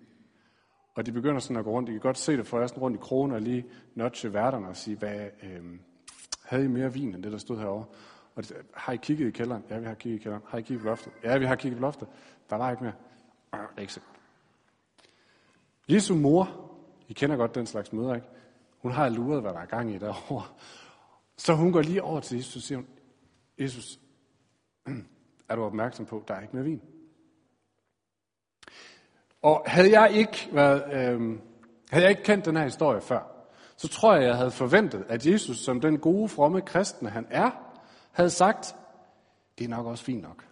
Og 0.94 1.06
de 1.06 1.12
begynder 1.12 1.38
sådan 1.38 1.56
at 1.56 1.64
gå 1.64 1.70
rundt. 1.70 1.88
I 1.88 1.92
kan 1.92 2.00
godt 2.00 2.18
se 2.18 2.36
det 2.36 2.46
for 2.46 2.58
jer 2.58 2.66
sådan 2.66 2.82
rundt 2.82 2.96
i 2.96 3.00
kronen 3.02 3.36
og 3.36 3.42
lige 3.42 3.66
notche 3.94 4.32
værterne 4.32 4.68
og 4.68 4.76
sige, 4.76 4.96
hvad, 4.96 5.28
øh, 5.42 5.62
havde 6.44 6.64
I 6.64 6.68
mere 6.68 6.92
vin 6.92 7.14
end 7.14 7.22
det, 7.22 7.32
der 7.32 7.38
stod 7.38 7.58
herovre? 7.58 7.84
Og 8.34 8.48
det, 8.48 8.56
har 8.74 8.92
I 8.92 8.96
kigget 8.96 9.28
i 9.28 9.30
kælderen? 9.30 9.64
Ja, 9.70 9.78
vi 9.78 9.86
har 9.86 9.94
kigget 9.94 10.20
i 10.20 10.22
kælderen. 10.22 10.42
Har 10.46 10.58
I 10.58 10.62
kigget 10.62 10.82
på 10.82 10.88
loftet? 10.88 11.12
Ja, 11.24 11.38
vi 11.38 11.44
har 11.44 11.54
kigget 11.54 11.78
på 11.78 11.82
loftet. 11.82 12.08
Der 12.50 12.56
var 12.56 12.70
ikke 12.70 12.84
mere. 12.84 12.94
Øh, 13.54 13.60
det 13.60 13.68
er 13.76 13.80
ikke 13.80 13.92
så. 13.92 14.00
Jesu 15.88 16.14
mor, 16.14 16.67
i 17.08 17.12
kender 17.12 17.36
godt 17.36 17.54
den 17.54 17.66
slags 17.66 17.92
møder, 17.92 18.14
ikke? 18.14 18.26
Hun 18.78 18.92
har 18.92 19.08
luret, 19.08 19.40
hvad 19.40 19.52
der 19.52 19.60
er 19.60 19.66
gang 19.66 19.94
i 19.94 19.98
derovre. 19.98 20.46
Så 21.36 21.54
hun 21.54 21.72
går 21.72 21.82
lige 21.82 22.02
over 22.02 22.20
til 22.20 22.36
Jesus 22.36 22.56
og 22.56 22.62
siger, 22.62 22.78
hun, 22.78 22.86
Jesus, 23.58 24.00
er 25.48 25.56
du 25.56 25.62
opmærksom 25.62 26.06
på, 26.06 26.24
der 26.28 26.34
er 26.34 26.40
ikke 26.40 26.56
mere 26.56 26.64
vin? 26.64 26.82
Og 29.42 29.64
havde 29.66 30.00
jeg 30.00 30.12
ikke 30.12 30.48
været, 30.52 30.84
øh, 30.92 31.38
havde 31.90 32.04
jeg 32.04 32.10
ikke 32.10 32.22
kendt 32.22 32.44
den 32.44 32.56
her 32.56 32.64
historie 32.64 33.00
før, 33.00 33.38
så 33.76 33.88
tror 33.88 34.14
jeg, 34.14 34.24
jeg 34.24 34.36
havde 34.36 34.50
forventet, 34.50 35.04
at 35.08 35.26
Jesus, 35.26 35.58
som 35.58 35.80
den 35.80 35.98
gode, 35.98 36.28
fromme 36.28 36.60
kristne 36.60 37.10
han 37.10 37.26
er, 37.30 37.50
havde 38.12 38.30
sagt, 38.30 38.76
det 39.58 39.64
er 39.64 39.68
nok 39.68 39.86
også 39.86 40.04
fint 40.04 40.22
nok. 40.22 40.44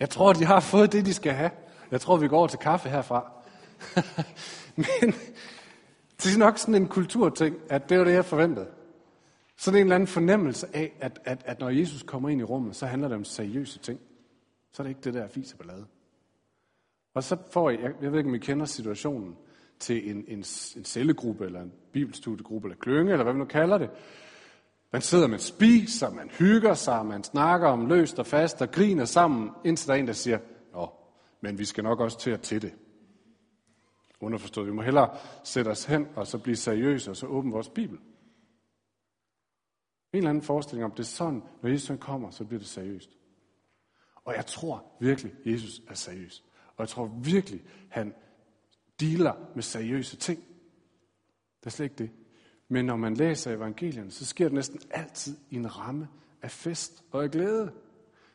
Jeg 0.00 0.10
tror, 0.10 0.32
de 0.32 0.44
har 0.44 0.60
fået 0.60 0.92
det, 0.92 1.06
de 1.06 1.14
skal 1.14 1.32
have. 1.32 1.50
Jeg 1.90 2.00
tror, 2.00 2.16
vi 2.16 2.28
går 2.28 2.38
over 2.38 2.46
til 2.46 2.58
kaffe 2.58 2.88
herfra. 2.88 3.32
Men 4.76 5.14
det 6.22 6.34
er 6.34 6.38
nok 6.38 6.58
sådan 6.58 6.74
en 6.74 6.88
kulturting, 6.88 7.56
at 7.68 7.88
det 7.88 7.98
var 7.98 8.04
det, 8.04 8.12
jeg 8.12 8.24
forventede. 8.24 8.68
Sådan 9.56 9.78
en 9.78 9.86
eller 9.86 9.94
anden 9.94 10.06
fornemmelse 10.06 10.66
af, 10.76 10.92
at, 11.00 11.20
at, 11.24 11.42
at 11.44 11.60
når 11.60 11.70
Jesus 11.70 12.02
kommer 12.02 12.28
ind 12.28 12.40
i 12.40 12.44
rummet, 12.44 12.76
så 12.76 12.86
handler 12.86 13.08
det 13.08 13.16
om 13.16 13.24
seriøse 13.24 13.78
ting. 13.78 14.00
Så 14.72 14.82
er 14.82 14.84
det 14.84 14.90
ikke 14.90 15.00
det 15.00 15.14
der 15.14 15.28
fise 15.28 15.56
ballade. 15.56 15.86
Og 17.14 17.24
så 17.24 17.36
får 17.50 17.70
jeg, 17.70 17.92
jeg 18.02 18.12
ved 18.12 18.18
ikke, 18.18 18.30
om 18.30 18.34
I 18.34 18.38
kender 18.38 18.66
situationen 18.66 19.36
til 19.78 20.10
en, 20.10 20.24
en, 20.28 20.38
en 20.76 20.84
cellegruppe, 20.84 21.44
eller 21.44 21.62
en 21.62 21.72
bibelstudiegruppe, 21.92 22.68
eller 22.68 22.78
klønge, 22.78 23.12
eller 23.12 23.24
hvad 23.24 23.32
man 23.32 23.40
nu 23.40 23.44
kalder 23.44 23.78
det. 23.78 23.90
Man 24.92 25.02
sidder, 25.02 25.26
man 25.26 25.38
spiser, 25.38 26.10
man 26.10 26.30
hygger 26.38 26.74
sig, 26.74 27.06
man 27.06 27.24
snakker 27.24 27.68
om 27.68 27.86
løst 27.86 28.18
og 28.18 28.26
fast, 28.26 28.62
og 28.62 28.70
griner 28.70 29.04
sammen, 29.04 29.50
indtil 29.64 29.88
der 29.88 29.94
er 29.94 29.98
en, 29.98 30.06
der 30.06 30.12
siger, 30.12 30.38
Nå, 30.72 30.88
men 31.40 31.58
vi 31.58 31.64
skal 31.64 31.84
nok 31.84 32.00
også 32.00 32.18
til 32.18 32.30
at 32.30 32.40
til 32.40 32.62
det. 32.62 32.72
Underforstået, 34.20 34.66
vi 34.66 34.72
må 34.72 34.82
hellere 34.82 35.18
sætte 35.44 35.68
os 35.68 35.84
hen, 35.84 36.08
og 36.16 36.26
så 36.26 36.38
blive 36.38 36.56
seriøse, 36.56 37.10
og 37.10 37.16
så 37.16 37.26
åbne 37.26 37.52
vores 37.52 37.68
bibel. 37.68 37.98
En 40.12 40.16
eller 40.16 40.30
anden 40.30 40.44
forestilling 40.44 40.84
om, 40.84 40.90
det 40.90 40.98
er 40.98 41.04
sådan, 41.04 41.42
når 41.62 41.70
Jesus 41.70 41.96
kommer, 42.00 42.30
så 42.30 42.44
bliver 42.44 42.58
det 42.58 42.68
seriøst. 42.68 43.10
Og 44.24 44.34
jeg 44.34 44.46
tror 44.46 44.84
virkelig, 45.00 45.32
Jesus 45.46 45.82
er 45.88 45.94
seriøs. 45.94 46.44
Og 46.76 46.82
jeg 46.82 46.88
tror 46.88 47.06
virkelig, 47.06 47.64
han 47.88 48.14
dealer 49.00 49.34
med 49.54 49.62
seriøse 49.62 50.16
ting. 50.16 50.38
Det 51.60 51.66
er 51.66 51.70
slet 51.70 51.84
ikke 51.84 51.96
det. 51.96 52.10
Men 52.68 52.84
når 52.84 52.96
man 52.96 53.14
læser 53.14 53.52
evangelierne, 53.52 54.10
så 54.10 54.26
sker 54.26 54.44
det 54.44 54.54
næsten 54.54 54.80
altid 54.90 55.36
i 55.50 55.56
en 55.56 55.78
ramme 55.78 56.08
af 56.42 56.50
fest 56.50 57.04
og 57.10 57.22
af 57.22 57.30
glæde. 57.30 57.72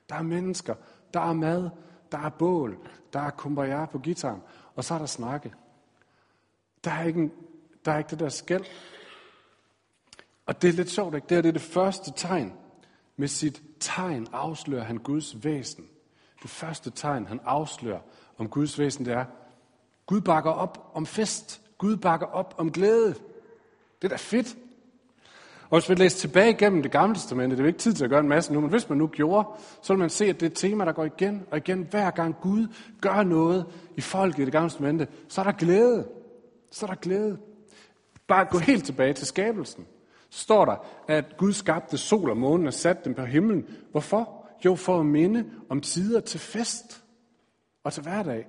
Der 0.10 0.16
er 0.16 0.22
mennesker, 0.22 0.76
der 1.14 1.20
er 1.20 1.34
mad, 1.34 1.70
der 2.12 2.18
er 2.18 2.30
bål, 2.30 2.78
der 3.14 3.20
er 3.20 3.30
kumbaya 3.30 3.86
på 3.86 4.00
gitaren, 4.00 4.42
og 4.76 4.84
så 4.84 4.94
er 4.94 4.98
der 4.98 5.06
snakke. 5.06 5.54
Der 6.86 6.92
er 6.92 7.04
ikke, 7.04 7.20
en, 7.20 7.32
der 7.86 7.92
er 7.92 7.98
ikke 7.98 8.10
det 8.10 8.20
der 8.20 8.30
skæld. 8.30 8.64
Og 10.46 10.62
det 10.62 10.68
er 10.68 10.74
lidt 10.74 10.90
sjovt, 10.90 11.16
ikke? 11.16 11.28
Det 11.30 11.38
er 11.38 11.42
det, 11.42 11.54
det 11.54 11.62
første 11.62 12.12
tegn. 12.16 12.54
Med 13.18 13.28
sit 13.28 13.62
tegn 13.80 14.28
afslører 14.34 14.84
han 14.84 14.98
Guds 14.98 15.44
væsen. 15.44 15.86
Det 16.42 16.50
første 16.50 16.90
tegn, 16.90 17.26
han 17.26 17.40
afslører 17.46 18.00
om 18.38 18.50
Guds 18.50 18.80
væsen, 18.80 19.06
det 19.06 19.14
er, 19.14 19.26
Gud 20.06 20.22
bakker 20.22 20.52
op 20.52 20.92
om 20.94 21.06
fest. 21.06 21.62
Gud 21.78 21.98
bakker 21.98 22.26
op 22.26 22.56
om 22.58 22.72
glæde. 22.72 23.14
Det 24.02 24.04
er 24.04 24.08
da 24.08 24.16
fedt. 24.16 24.58
Og 25.70 25.80
hvis 25.80 25.90
vi 25.90 25.96
læser 25.96 26.20
tilbage 26.20 26.50
igennem 26.50 26.82
det 26.82 26.92
gamle 26.92 27.16
testamente, 27.16 27.56
det 27.56 27.60
er 27.60 27.64
jo 27.64 27.68
ikke 27.68 27.80
tid 27.80 27.94
til 27.94 28.04
at 28.04 28.10
gøre 28.10 28.20
en 28.20 28.28
masse 28.28 28.54
nu, 28.54 28.62
men 28.62 28.70
hvis 28.70 28.90
man 28.90 28.98
nu 28.98 29.08
gjorde, 29.08 29.48
så 29.82 29.94
vil 29.94 30.00
man 30.00 30.10
se, 30.10 30.26
at 30.26 30.40
det 30.40 30.46
er 30.46 30.50
et 30.50 30.58
tema, 30.58 30.86
der 30.86 30.92
går 30.92 31.06
igen 31.06 31.44
og 31.52 31.58
igen. 31.58 31.88
Hver 31.92 32.12
gang 32.12 32.36
Gud 32.42 32.68
gør 33.02 33.24
noget 33.24 33.66
i 33.96 34.02
folket 34.02 34.40
i 34.40 34.46
det 34.46 34.52
gamle 34.52 34.70
testamente, 34.70 35.08
så 35.28 35.42
er 35.42 35.46
der 35.46 35.52
glæde. 35.52 36.08
Så 36.76 36.86
er 36.86 36.88
der 36.88 36.96
glæde. 36.96 37.38
Bare 38.28 38.46
gå 38.46 38.58
helt 38.58 38.86
tilbage 38.86 39.14
til 39.14 39.28
skabelsen. 39.28 39.88
Så 40.30 40.40
står 40.40 40.66
der, 40.66 40.76
at 41.08 41.38
Gud 41.38 41.54
skabte 41.54 41.98
sol 41.98 42.30
og 42.30 42.38
månen 42.38 42.68
og 42.68 42.74
satte 42.74 43.02
dem 43.06 43.14
på 43.14 43.26
himlen. 43.26 43.68
Hvorfor? 43.92 44.48
Jo, 44.66 44.76
for 44.76 45.00
at 45.00 45.06
minde 45.06 45.52
om 45.70 45.82
tider 45.82 46.20
til 46.20 46.40
fest 46.40 47.04
og 47.84 47.94
til 47.94 48.04
hverdag. 48.04 48.48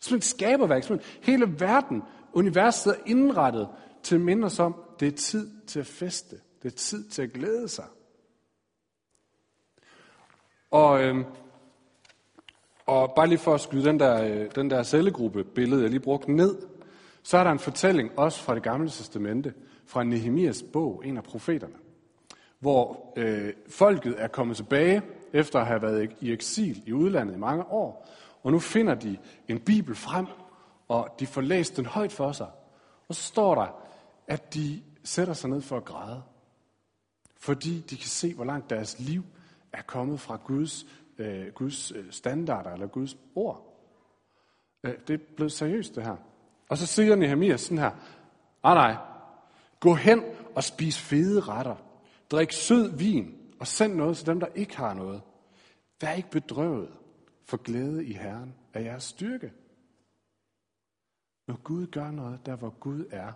Som 0.00 0.16
et 0.16 0.24
skaberværk, 0.24 0.82
som 0.82 1.00
hele 1.22 1.60
verden, 1.60 2.02
universet 2.32 2.92
er 2.92 3.00
indrettet 3.06 3.68
til 4.02 4.14
at 4.14 4.20
minde 4.20 4.44
os 4.44 4.58
om, 4.58 4.74
det 5.00 5.08
er 5.08 5.16
tid 5.16 5.66
til 5.66 5.80
at 5.80 5.86
feste. 5.86 6.36
Det 6.62 6.72
er 6.72 6.76
tid 6.76 7.08
til 7.08 7.22
at 7.22 7.32
glæde 7.32 7.68
sig. 7.68 7.86
Og, 10.70 11.02
øh, 11.02 11.24
og 12.86 13.12
bare 13.16 13.26
lige 13.26 13.38
for 13.38 13.54
at 13.54 13.60
skyde 13.60 13.84
den 13.84 14.00
der, 14.00 14.24
øh, 14.24 14.50
den 14.54 14.70
der 14.70 14.82
cellegruppe 14.82 15.44
billede, 15.44 15.82
jeg 15.82 15.90
lige 15.90 16.00
brugte 16.00 16.32
ned, 16.32 16.67
så 17.28 17.38
er 17.38 17.44
der 17.44 17.50
en 17.50 17.58
fortælling 17.58 18.18
også 18.18 18.40
fra 18.40 18.54
det 18.54 18.62
gamle 18.62 18.88
testamente, 18.88 19.54
fra 19.86 20.04
Nehemias 20.04 20.64
bog, 20.72 21.02
en 21.04 21.16
af 21.16 21.24
profeterne, 21.24 21.74
hvor 22.58 23.12
øh, 23.16 23.52
folket 23.68 24.14
er 24.18 24.28
kommet 24.28 24.56
tilbage 24.56 25.02
efter 25.32 25.60
at 25.60 25.66
have 25.66 25.82
været 25.82 26.16
i 26.20 26.32
eksil 26.32 26.82
i 26.86 26.92
udlandet 26.92 27.34
i 27.34 27.38
mange 27.38 27.64
år, 27.64 28.08
og 28.42 28.52
nu 28.52 28.58
finder 28.58 28.94
de 28.94 29.18
en 29.48 29.60
bibel 29.60 29.94
frem, 29.94 30.26
og 30.88 31.08
de 31.20 31.26
får 31.26 31.40
læst 31.40 31.76
den 31.76 31.86
højt 31.86 32.12
for 32.12 32.32
sig. 32.32 32.50
Og 33.08 33.14
så 33.14 33.22
står 33.22 33.54
der, 33.54 33.82
at 34.26 34.54
de 34.54 34.82
sætter 35.04 35.34
sig 35.34 35.50
ned 35.50 35.60
for 35.60 35.76
at 35.76 35.84
græde. 35.84 36.22
Fordi 37.36 37.80
de 37.80 37.96
kan 37.96 38.08
se, 38.08 38.34
hvor 38.34 38.44
langt 38.44 38.70
deres 38.70 39.00
liv 39.00 39.24
er 39.72 39.82
kommet 39.82 40.20
fra 40.20 40.36
Guds, 40.44 40.86
øh, 41.18 41.46
Guds 41.54 41.92
øh, 41.92 42.04
standarder 42.10 42.70
eller 42.70 42.86
Guds 42.86 43.16
ord. 43.34 43.80
Øh, 44.84 44.94
det 45.08 45.14
er 45.14 45.24
blevet 45.36 45.52
seriøst, 45.52 45.94
det 45.94 46.04
her. 46.04 46.16
Og 46.68 46.78
så 46.78 46.86
siger 46.86 47.16
Nehemiah 47.16 47.58
sådan 47.58 47.78
her, 47.78 47.90
nej 48.64 48.74
nej, 48.74 48.96
gå 49.80 49.94
hen 49.94 50.22
og 50.54 50.64
spis 50.64 50.98
fede 50.98 51.40
retter. 51.40 51.76
Drik 52.30 52.52
sød 52.52 52.96
vin 52.96 53.34
og 53.60 53.66
send 53.66 53.94
noget 53.94 54.16
til 54.16 54.26
dem, 54.26 54.40
der 54.40 54.46
ikke 54.54 54.76
har 54.76 54.94
noget. 54.94 55.22
Vær 56.00 56.12
ikke 56.12 56.30
bedrøvet, 56.30 56.90
for 57.44 57.56
glæde 57.56 58.04
i 58.04 58.12
Herren 58.12 58.54
er 58.74 58.80
jeres 58.80 59.04
styrke. 59.04 59.52
Når 61.46 61.60
Gud 61.64 61.86
gør 61.86 62.10
noget, 62.10 62.46
der 62.46 62.56
hvor 62.56 62.70
Gud 62.80 63.04
er, 63.10 63.32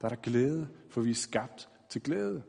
der 0.00 0.04
er 0.04 0.08
der 0.08 0.16
glæde, 0.22 0.68
for 0.90 1.00
vi 1.00 1.10
er 1.10 1.14
skabt 1.14 1.68
til 1.88 2.02
glæde. 2.02 2.42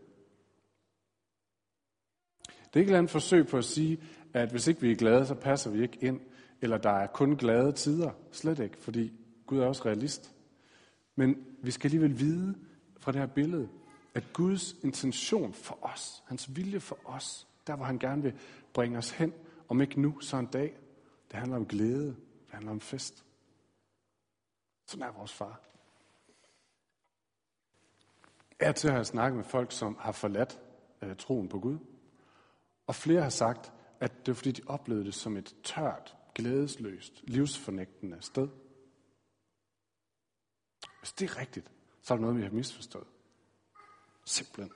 Det 2.48 2.80
er 2.80 2.80
ikke 2.80 2.92
et 2.92 2.98
andet 2.98 3.12
forsøg 3.12 3.48
på 3.48 3.58
at 3.58 3.66
sige, 3.66 4.04
at 4.34 4.52
hvis 4.52 4.68
ikke 4.68 4.82
vi 4.82 4.92
er 4.92 4.96
glade, 4.96 5.26
så 5.26 5.36
passer 5.36 5.72
vi 5.72 5.82
ikke 5.82 5.98
ind, 6.02 6.20
eller 6.62 6.78
der 6.78 6.90
er 6.90 7.08
kun 7.08 7.36
glade 7.38 7.72
tider. 7.72 8.12
Slet 8.32 8.60
ikke, 8.60 8.78
fordi 8.78 9.23
Gud 9.48 9.60
er 9.60 9.66
også 9.66 9.86
realist. 9.86 10.36
Men 11.16 11.46
vi 11.62 11.72
skal 11.72 11.88
alligevel 11.88 12.20
vide 12.20 12.56
fra 12.98 13.12
det 13.12 13.20
her 13.20 13.28
billede, 13.28 13.70
at 14.14 14.24
Guds 14.34 14.74
intention 14.84 15.54
for 15.54 15.80
os, 15.82 16.24
hans 16.28 16.56
vilje 16.56 16.80
for 16.80 16.98
os, 17.06 17.48
der 17.68 17.76
hvor 17.76 17.86
han 17.86 18.00
gerne 18.00 18.22
vil 18.22 18.34
bringe 18.74 18.98
os 18.98 19.12
hen, 19.12 19.34
om 19.70 19.82
ikke 19.82 20.02
nu, 20.02 20.20
så 20.20 20.38
en 20.38 20.46
dag, 20.46 20.78
det 21.32 21.40
handler 21.40 21.58
om 21.58 21.66
glæde, 21.66 22.08
det 22.08 22.52
handler 22.52 22.72
om 22.72 22.80
fest. 22.80 23.26
Sådan 24.88 25.08
er 25.08 25.12
vores 25.12 25.34
far. 25.34 25.62
Jeg 28.60 28.68
er 28.68 28.72
til 28.72 28.88
at 28.88 28.92
snakke 28.92 29.06
snakket 29.06 29.36
med 29.38 29.44
folk, 29.44 29.72
som 29.72 29.98
har 30.00 30.12
forladt 30.12 30.60
øh, 31.02 31.16
troen 31.16 31.50
på 31.50 31.60
Gud. 31.60 31.78
Og 32.88 32.96
flere 32.96 33.22
har 33.22 33.30
sagt, 33.30 33.74
at 34.00 34.26
det 34.26 34.32
er 34.32 34.36
fordi, 34.36 34.52
de 34.52 34.62
oplevede 34.68 35.06
det 35.06 35.14
som 35.14 35.38
et 35.38 35.56
tørt, 35.64 36.18
glædesløst, 36.36 37.24
livsfornægtende 37.24 38.18
sted. 38.22 38.48
Hvis 41.04 41.12
det 41.12 41.30
er 41.30 41.40
rigtigt, 41.40 41.72
så 42.02 42.14
er 42.14 42.18
der 42.18 42.22
noget, 42.22 42.38
vi 42.38 42.44
har 42.44 42.50
misforstået. 42.50 43.08
Simpelthen. 44.26 44.72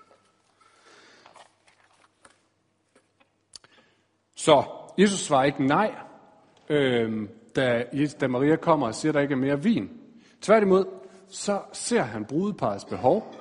Så 4.36 4.63
Jesus 4.98 5.19
svarer 5.19 5.43
ikke 5.43 5.65
nej, 5.65 5.96
øh, 6.69 7.29
da, 7.55 7.86
da 8.22 8.27
Maria 8.27 8.55
kommer 8.55 8.88
og 8.88 8.96
siger, 8.96 9.12
at 9.12 9.13
der 9.13 9.22
ikke 9.22 9.31
er 9.31 9.38
mere 9.38 9.63
vin. 9.63 10.01
Tværtimod, 10.41 10.86
så 11.27 11.62
ser 11.74 12.01
han 12.01 12.25
brudeparets 12.25 12.86
behov, 12.86 13.36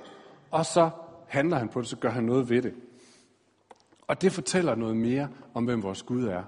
og 0.51 0.67
så 0.67 0.91
handler 1.29 1.57
han 1.57 1.69
på 1.69 1.81
det, 1.81 1.89
så 1.89 1.97
gør 1.97 2.11
han 2.11 2.25
noget 2.25 2.51
ved 2.51 2.63
det. 2.63 2.75
Og 4.07 4.23
det 4.23 4.33
fortæller 4.33 4.75
noget 4.75 4.97
mere 4.97 5.29
om, 5.55 5.65
hvem 5.65 5.83
vores 5.83 6.03
Gud 6.03 6.25
er. 6.25 6.43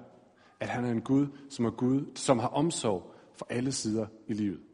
At 0.61 0.69
han 0.69 0.85
er 0.85 0.91
en 0.91 1.03
Gud, 1.03 1.27
som 1.51 1.65
er 1.65 1.71
Gud, 1.71 2.07
som 2.15 2.39
har 2.39 2.49
omsorg 2.49 3.15
for 3.35 3.47
alle 3.51 3.73
sider 3.73 4.07
i 4.27 4.33
livet. 4.33 4.68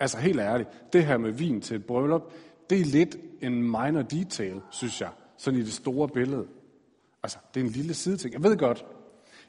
Altså 0.00 0.18
helt 0.18 0.40
ærligt, 0.40 0.68
det 0.92 1.06
her 1.06 1.16
med 1.18 1.30
vin 1.32 1.60
til 1.60 1.76
et 1.76 1.86
bryllup, 1.86 2.32
det 2.70 2.80
er 2.80 2.84
lidt 2.84 3.16
en 3.40 3.62
minor 3.62 4.02
detail, 4.02 4.60
synes 4.70 5.00
jeg, 5.00 5.10
sådan 5.36 5.60
i 5.60 5.62
det 5.62 5.72
store 5.72 6.08
billede. 6.08 6.46
Altså, 7.22 7.38
det 7.54 7.60
er 7.60 7.64
en 7.64 7.70
lille 7.70 7.94
sideting. 7.94 8.34
Jeg 8.34 8.42
ved 8.42 8.56
godt, 8.56 8.86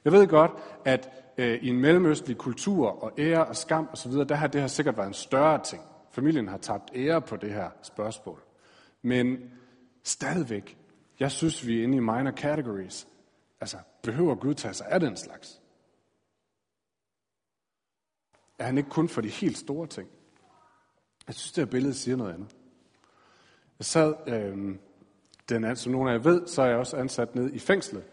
jeg 0.05 0.13
ved 0.13 0.27
godt, 0.27 0.51
at 0.85 1.09
øh, 1.37 1.63
i 1.63 1.69
en 1.69 1.79
mellemøstlig 1.79 2.37
kultur 2.37 3.03
og 3.03 3.11
ære 3.17 3.45
og 3.45 3.55
skam 3.55 3.89
osv., 3.91 4.11
der 4.11 4.35
har 4.35 4.47
det 4.47 4.61
her 4.61 4.67
sikkert 4.67 4.97
været 4.97 5.07
en 5.07 5.13
større 5.13 5.63
ting. 5.63 5.81
Familien 6.11 6.47
har 6.47 6.57
tabt 6.57 6.91
ære 6.95 7.21
på 7.21 7.35
det 7.35 7.53
her 7.53 7.69
spørgsmål. 7.81 8.39
Men 9.01 9.37
stadigvæk, 10.03 10.77
Jeg 11.19 11.31
synes, 11.31 11.67
vi 11.67 11.79
er 11.79 11.83
inde 11.83 11.97
i 11.97 11.99
minor 11.99 12.31
categories. 12.31 13.07
Altså, 13.61 13.77
behøver 14.03 14.35
Gud 14.35 14.53
tage 14.53 14.73
sig 14.73 14.87
af 14.89 14.99
den 14.99 15.17
slags? 15.17 15.61
Er 18.59 18.65
han 18.65 18.77
ikke 18.77 18.89
kun 18.89 19.09
for 19.09 19.21
de 19.21 19.29
helt 19.29 19.57
store 19.57 19.87
ting? 19.87 20.09
Jeg 21.27 21.35
synes, 21.35 21.51
det 21.51 21.63
her 21.63 21.71
billede 21.71 21.93
siger 21.93 22.17
noget 22.17 22.33
andet. 22.33 22.55
Jeg 23.79 23.85
sad, 23.85 24.13
øh, 24.27 24.75
den, 25.49 25.75
som 25.75 25.91
nogle 25.91 26.11
af 26.11 26.13
jer 26.13 26.21
ved, 26.21 26.47
så 26.47 26.61
er 26.61 26.67
jeg 26.67 26.77
også 26.77 26.97
ansat 26.97 27.35
ned 27.35 27.53
i 27.53 27.59
fængslet. 27.59 28.03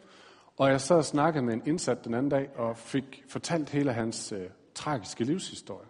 Og 0.57 0.71
jeg 0.71 0.81
sad 0.81 0.97
og 0.97 1.05
snakkede 1.05 1.45
med 1.45 1.55
en 1.55 1.63
indsat 1.67 2.05
den 2.05 2.15
anden 2.15 2.31
dag, 2.31 2.51
og 2.57 2.77
fik 2.77 3.25
fortalt 3.29 3.71
hele 3.71 3.93
hans 3.93 4.33
øh, 4.33 4.51
tragiske 4.75 5.25
livshistorie. 5.25 5.89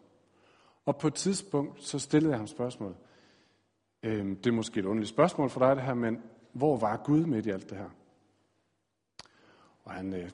Og 0.86 0.96
på 0.96 1.06
et 1.06 1.14
tidspunkt, 1.14 1.82
så 1.82 1.98
stillede 1.98 2.30
jeg 2.30 2.38
ham 2.38 2.46
spørgsmål. 2.46 2.96
Øh, 4.02 4.26
det 4.26 4.46
er 4.46 4.52
måske 4.52 4.80
et 4.80 4.86
underligt 4.86 5.10
spørgsmål 5.10 5.50
for 5.50 5.60
dig, 5.60 5.76
det 5.76 5.84
her, 5.84 5.94
men 5.94 6.22
hvor 6.52 6.76
var 6.76 6.96
Gud 6.96 7.26
midt 7.26 7.46
i 7.46 7.50
alt 7.50 7.70
det 7.70 7.78
her? 7.78 7.88
Og 9.84 9.92
han 9.92 10.14
øh, 10.14 10.30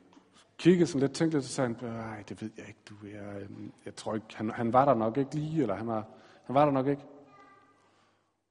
kiggede 0.59 0.87
sådan 0.87 1.01
lidt, 1.01 1.13
tænkte 1.13 1.37
lidt, 1.37 1.45
og 1.45 1.51
sagde 1.51 1.73
nej, 1.83 2.25
det 2.29 2.43
ved 2.43 2.51
jeg 2.57 2.69
ikke, 2.69 2.81
du, 2.89 2.95
jeg, 3.07 3.43
øhm, 3.43 3.73
jeg 3.85 3.97
tror 3.97 4.15
ikke, 4.15 4.27
han, 4.35 4.51
han 4.51 4.73
var 4.73 4.85
der 4.85 4.95
nok 4.95 5.17
ikke 5.17 5.35
lige, 5.35 5.63
eller 5.63 5.75
han 5.75 5.87
var, 5.87 6.07
han 6.49 6.55
var 6.55 6.65
der 6.65 6.73
nok 6.73 6.87
ikke. 6.87 7.03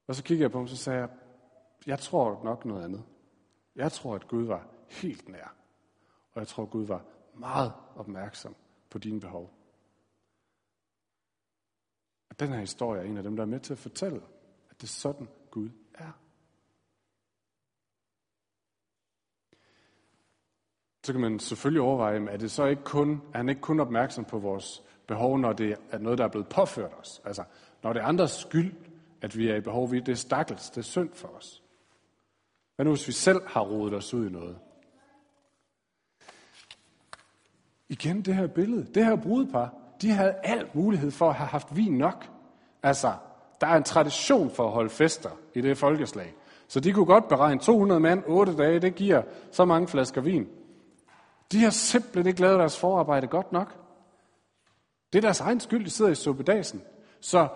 Og 0.08 0.16
så 0.16 0.24
kiggede 0.24 0.44
jeg 0.44 0.52
på 0.52 0.58
ham, 0.58 0.68
så 0.68 0.78
sagde 0.78 1.00
jeg, 1.00 1.10
jeg 1.86 2.00
tror 2.00 2.44
nok 2.44 2.66
noget 2.66 2.84
andet. 2.84 3.04
Jeg 3.76 3.92
tror, 3.92 4.16
at 4.16 4.28
Gud 4.28 4.44
var 4.44 4.68
helt 4.88 5.30
nær. 5.30 5.56
Og 6.34 6.40
jeg 6.40 6.48
tror, 6.48 6.64
at 6.64 6.70
Gud 6.70 6.86
var 6.86 7.06
meget 7.34 7.74
opmærksom 7.96 8.56
på 8.90 8.98
dine 8.98 9.20
behov. 9.20 9.54
Og 12.30 12.40
den 12.40 12.50
her 12.50 12.60
historie 12.60 13.02
er 13.02 13.06
en 13.06 13.18
af 13.18 13.24
dem, 13.24 13.36
der 13.36 13.44
er 13.44 13.48
med 13.48 13.60
til 13.60 13.74
at 13.74 13.80
fortælle, 13.80 14.22
at 14.70 14.82
det 14.82 14.84
er 14.84 14.88
sådan, 14.88 15.28
Gud 15.52 15.70
er. 15.94 16.12
Så 21.08 21.14
kan 21.14 21.22
man 21.22 21.40
selvfølgelig 21.40 21.82
overveje, 21.82 22.30
at 22.30 22.40
det 22.40 22.52
så 22.52 22.66
ikke 22.66 22.84
kun, 22.84 23.22
er 23.34 23.38
han 23.38 23.50
ikke 23.50 23.62
kun 23.62 23.80
opmærksom 23.80 24.26
på 24.26 24.40
vores 24.40 24.84
behov, 25.08 25.40
når 25.40 25.54
det 25.54 25.78
er 25.92 25.98
noget, 25.98 26.18
der 26.18 26.24
er 26.24 26.30
blevet 26.30 26.48
påført 26.48 26.92
os. 27.00 27.22
Altså, 27.26 27.44
når 27.84 27.94
det 27.94 28.02
er 28.02 28.06
andres 28.06 28.32
skyld, 28.32 28.74
at 29.22 29.38
vi 29.38 29.50
er 29.50 29.56
i 29.56 29.62
behov, 29.62 29.92
det 29.92 30.10
er 30.10 30.16
stakkels, 30.16 30.70
det 30.70 30.78
er 30.78 30.82
synd 30.82 31.10
for 31.14 31.28
os. 31.28 31.64
Hvad 32.76 32.86
nu, 32.86 32.92
hvis 32.92 33.08
vi 33.08 33.14
selv 33.14 33.42
har 33.48 33.62
rodet 33.62 33.94
os 33.94 34.14
ud 34.14 34.30
i 34.30 34.32
noget? 34.32 34.58
Igen 37.90 38.22
det 38.22 38.36
her 38.36 38.48
billede. 38.48 38.88
Det 38.96 39.06
her 39.06 39.16
brudepar, 39.16 39.74
de 40.02 40.12
havde 40.12 40.36
alt 40.44 40.76
mulighed 40.76 41.12
for 41.12 41.30
at 41.30 41.36
have 41.36 41.48
haft 41.48 41.76
vin 41.76 41.98
nok. 41.98 42.30
Altså, 42.84 43.14
der 43.62 43.68
er 43.68 43.78
en 43.78 43.84
tradition 43.84 44.52
for 44.52 44.66
at 44.66 44.72
holde 44.72 44.90
fester 44.90 45.32
i 45.54 45.62
det 45.62 45.78
folkeslag. 45.78 46.34
Så 46.68 46.80
de 46.80 46.94
kunne 46.94 47.06
godt 47.06 47.28
beregne 47.28 47.60
200 47.60 48.00
mand, 48.00 48.24
8 48.26 48.58
dage, 48.58 48.80
det 48.80 48.96
giver 48.96 49.22
så 49.52 49.66
mange 49.66 49.88
flasker 49.88 50.22
vin. 50.22 50.48
De 51.52 51.64
har 51.64 51.70
simpelthen 51.70 52.28
ikke 52.28 52.42
lavet 52.42 52.60
deres 52.60 52.80
forarbejde 52.80 53.28
godt 53.28 53.52
nok. 53.52 53.78
Det 55.14 55.18
er 55.18 55.22
deres 55.22 55.40
egen 55.40 55.60
skyld, 55.60 55.86
de 55.86 55.90
sidder 55.90 56.12
i 56.12 56.16
suppedasen. 56.16 56.82
Så 57.20 57.48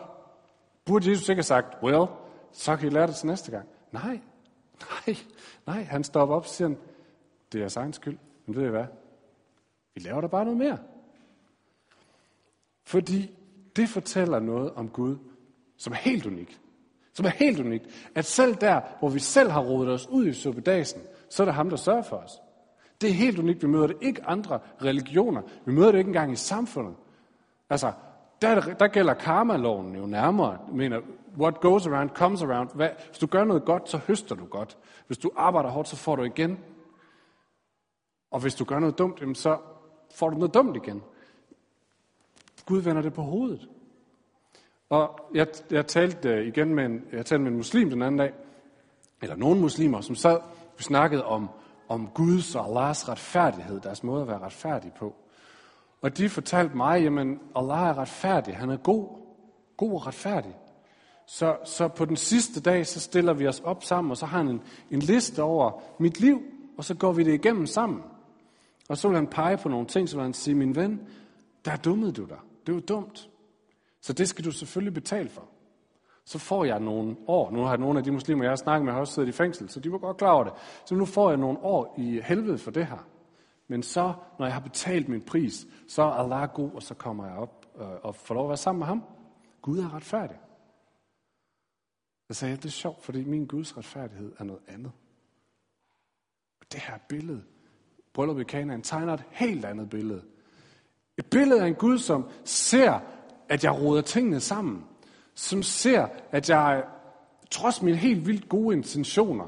burde 0.86 1.10
Jesus 1.10 1.29
ikke 1.29 1.38
have 1.38 1.43
sagt, 1.43 1.83
well, 1.83 2.05
så 2.51 2.75
kan 2.75 2.88
I 2.88 2.91
lære 2.91 3.07
det 3.07 3.15
til 3.15 3.27
næste 3.27 3.51
gang. 3.51 3.67
Nej, 3.91 4.19
nej, 4.89 5.17
nej. 5.65 5.83
Han 5.83 6.03
stopper 6.03 6.36
op 6.36 6.43
og 6.43 6.50
siger, 6.50 6.69
det 7.51 7.57
er 7.57 7.60
jeres 7.60 7.75
egen 7.75 7.93
skyld. 7.93 8.17
Men 8.45 8.55
ved 8.55 8.65
I 8.65 8.69
hvad? 8.69 8.86
Vi 9.93 10.01
laver 10.01 10.21
der 10.21 10.27
bare 10.27 10.45
noget 10.45 10.57
mere. 10.57 10.77
Fordi 12.83 13.38
det 13.75 13.89
fortæller 13.89 14.39
noget 14.39 14.74
om 14.74 14.89
Gud, 14.89 15.17
som 15.77 15.93
er 15.93 15.98
helt 15.98 16.25
unikt. 16.25 16.62
Som 17.13 17.25
er 17.25 17.29
helt 17.29 17.60
unikt. 17.60 18.10
At 18.15 18.25
selv 18.25 18.55
der, 18.55 18.81
hvor 19.00 19.10
vi 19.10 19.19
selv 19.19 19.50
har 19.50 19.62
rodet 19.62 19.93
os 19.93 20.07
ud 20.07 20.27
i 20.27 20.33
suppedasen, 20.33 21.01
så 21.29 21.43
er 21.43 21.45
det 21.45 21.53
ham, 21.53 21.69
der 21.69 21.77
sørger 21.77 22.01
for 22.01 22.17
os. 22.17 22.41
Det 23.01 23.10
er 23.10 23.13
helt 23.13 23.39
unikt. 23.39 23.62
Vi 23.62 23.67
møder 23.67 23.88
det 23.88 23.98
ikke 24.01 24.25
andre 24.25 24.60
religioner. 24.83 25.42
Vi 25.66 25.72
møder 25.74 25.92
det 25.92 25.98
ikke 25.98 26.09
engang 26.09 26.31
i 26.31 26.35
samfundet. 26.35 26.96
Altså, 27.70 27.92
der, 28.42 28.74
der 28.74 28.87
gælder 28.87 29.14
karma-loven 29.14 29.96
jo 29.96 30.05
nærmere. 30.05 30.51
Jeg 30.68 30.75
mener, 30.75 31.01
what 31.37 31.59
goes 31.59 31.87
around 31.87 32.09
comes 32.09 32.44
around. 32.44 32.70
Hvad, 32.75 32.90
hvis 33.07 33.18
du 33.18 33.27
gør 33.27 33.44
noget 33.44 33.66
godt, 33.66 33.90
så 33.90 33.98
høster 33.98 34.35
du 34.35 34.46
godt. 34.46 34.77
Hvis 35.07 35.18
du 35.18 35.31
arbejder 35.35 35.70
hårdt, 35.70 35.87
så 35.87 35.96
får 35.96 36.16
du 36.16 36.24
igen. 36.24 36.59
Og 38.31 38.40
hvis 38.40 38.55
du 38.55 38.66
gør 38.66 38.79
noget 38.79 38.98
dumt, 38.98 39.37
så 39.37 39.57
får 40.16 40.29
du 40.29 40.37
noget 40.37 40.53
dumt 40.53 40.75
igen. 40.75 41.03
Gud 42.66 42.81
vender 42.81 43.01
det 43.01 43.14
på 43.14 43.22
hovedet. 43.22 43.70
Og 44.90 45.20
jeg, 45.33 45.48
jeg 45.72 45.87
talte 45.87 46.29
øh, 46.29 46.48
igen 46.48 46.75
med 46.75 46.85
en, 46.85 47.03
jeg 47.11 47.25
talte 47.25 47.44
med 47.44 47.51
en 47.51 47.57
muslim 47.57 47.90
den 47.90 48.01
anden 48.01 48.20
dag, 48.20 48.33
eller 49.22 49.35
nogle 49.35 49.61
muslimer, 49.61 50.01
som 50.01 50.16
sad, 50.16 50.40
vi 50.77 50.83
snakkede 50.83 51.25
om, 51.25 51.50
om 51.91 52.07
Guds 52.13 52.55
og 52.55 52.67
Allahs 52.67 53.09
retfærdighed, 53.09 53.79
deres 53.79 54.03
måde 54.03 54.21
at 54.21 54.27
være 54.27 54.39
retfærdig 54.39 54.93
på. 54.93 55.15
Og 56.01 56.17
de 56.17 56.29
fortalte 56.29 56.77
mig, 56.77 57.03
jamen 57.03 57.39
Allah 57.55 57.87
er 57.87 57.97
retfærdig, 57.97 58.57
han 58.57 58.69
er 58.69 58.77
god, 58.77 59.07
god 59.77 59.93
og 59.93 60.07
retfærdig. 60.07 60.55
Så, 61.25 61.57
så 61.65 61.87
på 61.87 62.05
den 62.05 62.15
sidste 62.15 62.61
dag, 62.61 62.87
så 62.87 62.99
stiller 62.99 63.33
vi 63.33 63.47
os 63.47 63.59
op 63.59 63.83
sammen, 63.83 64.11
og 64.11 64.17
så 64.17 64.25
har 64.25 64.37
han 64.37 64.47
en, 64.47 64.61
en 64.91 64.99
liste 64.99 65.43
over 65.43 65.81
mit 65.99 66.19
liv, 66.19 66.41
og 66.77 66.85
så 66.85 66.93
går 66.95 67.11
vi 67.11 67.23
det 67.23 67.33
igennem 67.33 67.65
sammen. 67.65 68.01
Og 68.89 68.97
så 68.97 69.07
vil 69.07 69.17
han 69.17 69.27
pege 69.27 69.57
på 69.57 69.69
nogle 69.69 69.87
ting, 69.87 70.09
så 70.09 70.15
vil 70.15 70.23
han 70.23 70.33
sige, 70.33 70.55
min 70.55 70.75
ven, 70.75 71.01
der 71.65 71.75
dummede 71.75 72.11
du 72.11 72.25
dig. 72.25 72.39
Det 72.65 72.75
var 72.75 72.81
dumt. 72.81 73.29
Så 74.01 74.13
det 74.13 74.29
skal 74.29 74.45
du 74.45 74.51
selvfølgelig 74.51 74.93
betale 74.93 75.29
for. 75.29 75.43
Så 76.31 76.39
får 76.39 76.65
jeg 76.65 76.79
nogle 76.79 77.15
år, 77.27 77.51
nu 77.51 77.63
har 77.63 77.77
nogle 77.77 78.00
af 78.00 78.03
de 78.03 78.11
muslimer, 78.11 78.44
jeg 78.44 78.51
har 78.51 78.55
snakket 78.55 78.85
med, 78.85 78.94
har 78.94 79.00
også 79.00 79.13
siddet 79.13 79.29
i 79.29 79.31
fængsel, 79.31 79.70
så 79.70 79.79
de 79.79 79.91
var 79.91 79.98
godt 79.98 80.17
klar 80.17 80.31
over 80.31 80.44
det. 80.44 80.53
Så 80.85 80.96
nu 80.96 81.05
får 81.05 81.29
jeg 81.29 81.37
nogle 81.37 81.59
år 81.59 81.96
i 81.98 82.22
helvede 82.24 82.57
for 82.57 82.72
det 82.72 82.85
her. 82.85 83.07
Men 83.67 83.83
så, 83.83 84.13
når 84.39 84.46
jeg 84.46 84.53
har 84.53 84.61
betalt 84.61 85.09
min 85.09 85.22
pris, 85.22 85.67
så 85.87 86.01
er 86.01 86.11
Allah 86.11 86.50
god, 86.53 86.72
og 86.72 86.83
så 86.83 86.94
kommer 86.94 87.27
jeg 87.27 87.35
op 87.35 87.65
øh, 87.79 87.87
og 88.03 88.15
får 88.15 88.35
lov 88.35 88.44
at 88.44 88.50
være 88.50 88.57
sammen 88.57 88.79
med 88.79 88.87
ham. 88.87 89.03
Gud 89.61 89.79
er 89.79 89.94
retfærdig. 89.96 90.37
Jeg 92.29 92.35
sagde, 92.35 92.55
det 92.55 92.65
er 92.65 92.70
sjovt, 92.70 93.03
fordi 93.03 93.24
min 93.24 93.46
Guds 93.46 93.77
retfærdighed 93.77 94.31
er 94.37 94.44
noget 94.44 94.61
andet. 94.67 94.91
Og 96.61 96.65
det 96.72 96.79
her 96.79 96.98
billede, 97.09 97.44
bryllup 98.13 98.39
i 98.39 98.44
Kanaan, 98.44 98.81
tegner 98.81 99.13
et 99.13 99.24
helt 99.31 99.65
andet 99.65 99.89
billede. 99.89 100.24
Et 101.17 101.25
billede 101.25 101.61
af 101.61 101.67
en 101.67 101.75
Gud, 101.75 101.98
som 101.98 102.29
ser, 102.46 103.00
at 103.50 103.63
jeg 103.63 103.81
roder 103.81 104.01
tingene 104.01 104.39
sammen. 104.39 104.85
Som 105.33 105.63
ser, 105.63 106.07
at 106.31 106.50
jeg, 106.50 106.83
trods 107.51 107.81
mine 107.81 107.98
helt 107.98 108.27
vildt 108.27 108.50
gode 108.50 108.75
intentioner 108.75 109.48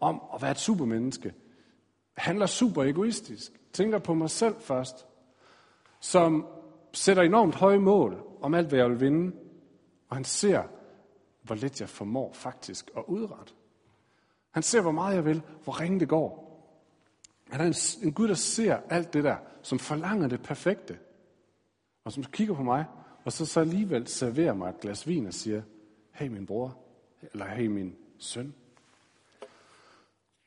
om 0.00 0.22
at 0.34 0.42
være 0.42 0.50
et 0.50 0.58
supermenneske, 0.58 1.34
handler 2.16 2.46
super 2.46 2.82
egoistisk. 2.82 3.52
Tænker 3.72 3.98
på 3.98 4.14
mig 4.14 4.30
selv 4.30 4.54
først. 4.60 5.06
Som 6.00 6.46
sætter 6.92 7.22
enormt 7.22 7.54
høje 7.54 7.78
mål 7.78 8.22
om 8.40 8.54
alt, 8.54 8.68
hvad 8.68 8.78
jeg 8.78 8.90
vil 8.90 9.00
vinde. 9.00 9.36
Og 10.08 10.16
han 10.16 10.24
ser, 10.24 10.62
hvor 11.42 11.54
lidt 11.54 11.80
jeg 11.80 11.88
formår 11.88 12.32
faktisk 12.32 12.90
at 12.96 13.04
udrette. 13.06 13.52
Han 14.50 14.62
ser, 14.62 14.80
hvor 14.80 14.90
meget 14.90 15.14
jeg 15.14 15.24
vil, 15.24 15.42
hvor 15.64 15.80
ringe 15.80 16.00
det 16.00 16.08
går. 16.08 16.48
Han 17.50 17.60
er 17.60 17.64
en, 17.64 18.06
en 18.06 18.12
Gud, 18.12 18.28
der 18.28 18.34
ser 18.34 18.80
alt 18.90 19.12
det 19.12 19.24
der, 19.24 19.36
som 19.62 19.78
forlanger 19.78 20.28
det 20.28 20.42
perfekte. 20.42 20.98
Og 22.04 22.12
som 22.12 22.24
kigger 22.24 22.54
på 22.54 22.62
mig, 22.62 22.84
og 23.28 23.32
så, 23.32 23.46
så 23.46 23.60
alligevel 23.60 24.06
serverer 24.06 24.54
mig 24.54 24.68
et 24.68 24.80
glas 24.80 25.08
vin 25.08 25.26
og 25.26 25.34
siger, 25.34 25.62
hey 26.12 26.28
min 26.28 26.46
bror, 26.46 26.78
eller 27.32 27.46
hey 27.46 27.66
min 27.66 27.96
søn. 28.18 28.54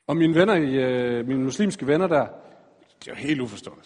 Og 0.06 0.16
mine 0.16 0.34
venner, 0.34 0.54
øh, 0.54 1.26
mine 1.26 1.44
muslimske 1.44 1.86
venner 1.86 2.06
der, 2.06 2.26
de 3.04 3.10
er 3.10 3.14
helt 3.14 3.40
uforstående. 3.40 3.82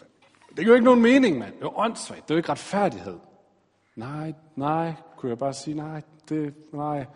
Det 0.49 0.57
giver 0.57 0.69
jo 0.69 0.75
ikke 0.75 0.85
nogen 0.85 1.03
mening, 1.03 1.39
mand. 1.39 1.55
Det 1.55 1.63
er 1.63 1.67
jo 1.67 1.73
åndssvagt. 1.77 2.23
Det 2.23 2.31
er 2.31 2.35
jo 2.35 2.39
ikke 2.39 2.49
retfærdighed. 2.49 3.19
Nej, 3.97 4.35
nej, 4.55 4.93
kunne 5.17 5.31
jeg 5.31 5.39
bare 5.39 5.55
sige, 5.55 5.75
nej, 5.75 6.03
det, 6.29 6.55
nej. 6.73 7.07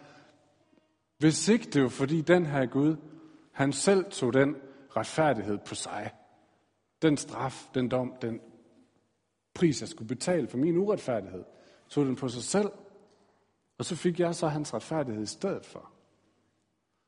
Hvis 1.19 1.49
ikke 1.49 1.71
det 1.71 1.83
var 1.83 1.89
fordi 1.89 2.21
den 2.21 2.47
her 2.47 2.67
Gud, 2.67 2.97
han 3.53 3.73
selv 3.73 4.05
tog 4.11 4.33
den 4.33 4.57
retfærdighed 4.97 5.59
på 5.59 5.75
sig. 5.75 6.11
Den 7.03 7.17
straf, 7.17 7.65
den 7.75 7.89
dom, 7.89 8.15
den 8.23 8.41
pris, 9.55 9.81
jeg 9.81 9.89
skulle 9.89 10.09
betale 10.09 10.49
for 10.49 10.59
min 10.59 10.77
uretfærdighed, 10.77 11.45
tog 11.91 12.07
den 12.07 12.17
på 12.17 12.29
sig 12.29 12.43
selv. 12.43 12.71
Og 13.79 13.85
så 13.85 13.97
fik 13.97 14.21
jeg 14.21 14.35
så 14.35 14.49
hans 14.49 14.75
retfærdighed 14.75 15.23
i 15.23 15.27
stedet 15.27 15.67
for. 15.67 15.93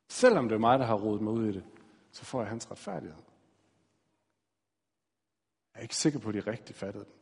Selvom 0.08 0.48
det 0.48 0.54
er 0.54 0.60
mig, 0.60 0.78
der 0.78 0.84
har 0.84 0.94
rodet 0.94 1.22
mig 1.22 1.32
ud 1.32 1.48
i 1.48 1.52
det, 1.52 1.64
så 2.10 2.24
får 2.24 2.40
jeg 2.40 2.48
hans 2.48 2.70
retfærdighed. 2.70 3.22
Jeg 5.74 5.78
er 5.78 5.82
ikke 5.82 5.96
sikker 5.96 6.18
på, 6.18 6.28
at 6.28 6.34
de 6.34 6.40
rigtig 6.40 6.76
fattede 6.76 7.04
den. 7.04 7.12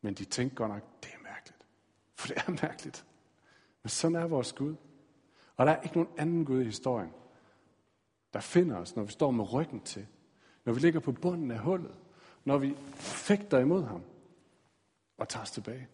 Men 0.00 0.14
de 0.14 0.24
tænkte 0.24 0.56
godt 0.56 0.72
nok, 0.72 0.82
det 1.02 1.10
er 1.14 1.22
mærkeligt. 1.22 1.66
For 2.14 2.28
det 2.28 2.36
er 2.36 2.66
mærkeligt. 2.66 3.06
Men 3.82 3.90
sådan 3.90 4.16
er 4.16 4.26
vores 4.26 4.52
Gud. 4.52 4.76
Og 5.56 5.66
der 5.66 5.72
er 5.72 5.82
ikke 5.82 5.96
nogen 5.96 6.18
anden 6.18 6.44
Gud 6.44 6.60
i 6.60 6.64
historien, 6.64 7.12
der 8.32 8.40
finder 8.40 8.76
os, 8.76 8.96
når 8.96 9.02
vi 9.02 9.12
står 9.12 9.30
med 9.30 9.52
ryggen 9.52 9.80
til. 9.80 10.06
Når 10.64 10.72
vi 10.72 10.80
ligger 10.80 11.00
på 11.00 11.12
bunden 11.12 11.50
af 11.50 11.58
hullet. 11.58 11.98
Når 12.44 12.58
vi 12.58 12.74
fægter 12.94 13.58
imod 13.58 13.82
ham. 13.82 14.02
Og 15.18 15.28
tager 15.28 15.42
os 15.42 15.50
tilbage. 15.50 15.88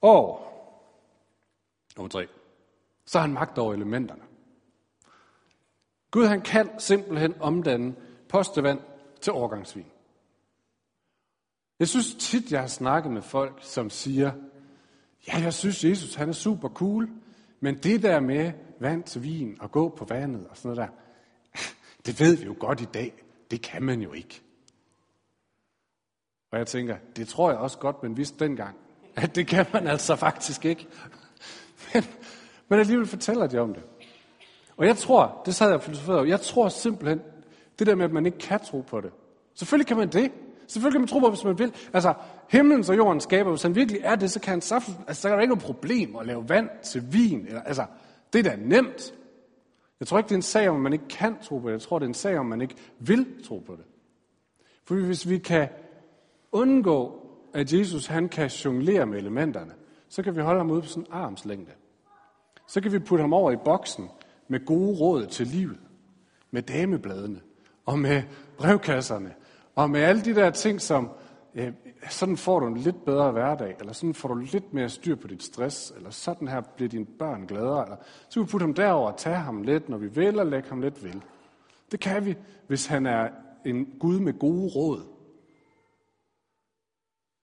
Og, 0.00 0.40
nummer 1.96 2.08
tre. 2.08 2.28
så 3.04 3.18
har 3.18 3.26
han 3.26 3.34
magt 3.34 3.58
over 3.58 3.74
elementerne. 3.74 4.22
Gud 6.10 6.26
han 6.26 6.40
kan 6.40 6.80
simpelthen 6.80 7.34
omdanne 7.40 7.94
postevand 8.28 8.80
til 9.20 9.32
overgangsvin. 9.32 9.86
Jeg 11.78 11.88
synes 11.88 12.14
tit, 12.14 12.52
jeg 12.52 12.60
har 12.60 12.66
snakket 12.66 13.12
med 13.12 13.22
folk, 13.22 13.58
som 13.62 13.90
siger, 13.90 14.32
ja, 15.28 15.38
jeg 15.38 15.54
synes, 15.54 15.84
Jesus 15.84 16.14
han 16.14 16.28
er 16.28 16.32
super 16.32 16.68
cool, 16.68 17.10
men 17.60 17.78
det 17.78 18.02
der 18.02 18.20
med 18.20 18.52
vand 18.80 19.02
til 19.02 19.22
vin 19.22 19.56
og 19.60 19.70
gå 19.70 19.88
på 19.88 20.04
vandet 20.04 20.46
og 20.46 20.56
sådan 20.56 20.76
noget 20.76 20.90
der, 20.90 20.96
det 22.06 22.20
ved 22.20 22.36
vi 22.36 22.44
jo 22.44 22.56
godt 22.58 22.80
i 22.80 22.88
dag. 22.94 23.24
Det 23.50 23.62
kan 23.62 23.82
man 23.82 24.00
jo 24.00 24.12
ikke. 24.12 24.42
Og 26.50 26.58
jeg 26.58 26.66
tænker, 26.66 26.96
det 27.16 27.28
tror 27.28 27.50
jeg 27.50 27.58
også 27.58 27.78
godt, 27.78 28.02
man 28.02 28.16
vidste 28.16 28.44
dengang, 28.44 28.76
at 29.16 29.34
det 29.34 29.46
kan 29.46 29.66
man 29.72 29.86
altså 29.86 30.16
faktisk 30.16 30.64
ikke. 30.64 30.86
Men, 31.94 32.04
men 32.68 32.80
alligevel 32.80 33.06
fortæller 33.06 33.46
de 33.46 33.58
om 33.58 33.74
det. 33.74 33.82
Og 34.76 34.86
jeg 34.86 34.96
tror, 34.96 35.42
det 35.46 35.54
sad 35.54 35.70
jeg 35.70 36.08
og 36.08 36.28
jeg 36.28 36.40
tror 36.40 36.68
simpelthen, 36.68 37.20
det 37.78 37.86
der 37.86 37.94
med, 37.94 38.04
at 38.04 38.12
man 38.12 38.26
ikke 38.26 38.38
kan 38.38 38.60
tro 38.60 38.80
på 38.80 39.00
det. 39.00 39.10
Selvfølgelig 39.54 39.86
kan 39.86 39.96
man 39.96 40.08
det. 40.08 40.32
Selvfølgelig 40.66 40.94
kan 40.94 41.00
man 41.00 41.08
tro 41.08 41.18
på, 41.18 41.28
hvis 41.28 41.44
man 41.44 41.58
vil. 41.58 41.72
Altså, 41.92 42.14
himlen 42.48 42.84
og 42.88 42.96
jorden 42.96 43.20
skaber, 43.20 43.50
hvis 43.50 43.62
han 43.62 43.74
virkelig 43.74 44.00
er 44.04 44.16
det, 44.16 44.30
så 44.30 44.40
kan 44.40 44.50
han 44.50 44.56
altså, 44.56 44.92
så 45.12 45.28
er 45.28 45.32
der 45.32 45.40
ikke 45.40 45.54
noget 45.54 45.64
problem 45.64 46.16
at 46.16 46.26
lave 46.26 46.48
vand 46.48 46.68
til 46.84 47.12
vin. 47.12 47.46
Eller, 47.46 47.62
altså, 47.62 47.84
det 48.32 48.46
er 48.46 48.50
da 48.50 48.56
nemt. 48.56 49.14
Jeg 50.00 50.08
tror 50.08 50.18
ikke, 50.18 50.28
det 50.28 50.34
er 50.34 50.38
en 50.38 50.42
sag 50.42 50.68
om, 50.68 50.76
at 50.76 50.82
man 50.82 50.92
ikke 50.92 51.08
kan 51.08 51.36
tro 51.42 51.58
på 51.58 51.66
det. 51.68 51.72
Jeg 51.72 51.82
tror, 51.82 51.98
det 51.98 52.04
er 52.04 52.08
en 52.08 52.14
sag 52.14 52.38
om, 52.38 52.46
at 52.46 52.50
man 52.50 52.60
ikke 52.60 52.74
vil 52.98 53.26
tro 53.44 53.58
på 53.66 53.72
det. 53.72 53.84
For 54.84 54.94
hvis 54.94 55.28
vi 55.28 55.38
kan 55.38 55.68
undgå, 56.52 57.19
at 57.54 57.72
Jesus 57.72 58.06
han 58.06 58.28
kan 58.28 58.48
jonglere 58.48 59.06
med 59.06 59.18
elementerne, 59.18 59.72
så 60.08 60.22
kan 60.22 60.36
vi 60.36 60.40
holde 60.40 60.60
ham 60.60 60.70
ude 60.70 60.82
på 60.82 60.88
sådan 60.88 61.02
en 61.02 61.12
armslængde. 61.12 61.72
Så 62.66 62.80
kan 62.80 62.92
vi 62.92 62.98
putte 62.98 63.22
ham 63.22 63.32
over 63.32 63.52
i 63.52 63.56
boksen 63.64 64.08
med 64.48 64.66
gode 64.66 64.98
råd 64.98 65.26
til 65.26 65.46
livet, 65.46 65.78
med 66.50 66.62
damebladene, 66.62 67.40
og 67.86 67.98
med 67.98 68.22
brevkasserne, 68.58 69.34
og 69.74 69.90
med 69.90 70.00
alle 70.00 70.22
de 70.22 70.34
der 70.34 70.50
ting, 70.50 70.80
som 70.80 71.10
øh, 71.54 71.72
sådan 72.10 72.36
får 72.36 72.60
du 72.60 72.66
en 72.66 72.76
lidt 72.76 73.04
bedre 73.04 73.32
hverdag, 73.32 73.76
eller 73.80 73.92
sådan 73.92 74.14
får 74.14 74.28
du 74.28 74.34
lidt 74.34 74.74
mere 74.74 74.88
styr 74.88 75.16
på 75.16 75.28
dit 75.28 75.42
stress, 75.42 75.92
eller 75.96 76.10
sådan 76.10 76.48
her 76.48 76.60
bliver 76.60 76.88
dine 76.88 77.06
børn 77.18 77.46
gladere, 77.46 77.84
eller 77.84 77.96
så 78.28 78.40
kan 78.40 78.42
vi 78.42 78.50
putte 78.50 78.64
ham 78.64 78.74
derover 78.74 79.10
og 79.10 79.18
tage 79.18 79.36
ham 79.36 79.62
lidt, 79.62 79.88
når 79.88 79.98
vi 79.98 80.06
vil, 80.06 80.38
og 80.38 80.46
lægge 80.46 80.68
ham 80.68 80.80
lidt 80.80 81.04
vil. 81.04 81.22
Det 81.92 82.00
kan 82.00 82.26
vi, 82.26 82.36
hvis 82.66 82.86
han 82.86 83.06
er 83.06 83.28
en 83.64 83.88
Gud 84.00 84.20
med 84.20 84.38
gode 84.38 84.68
råd. 84.76 85.02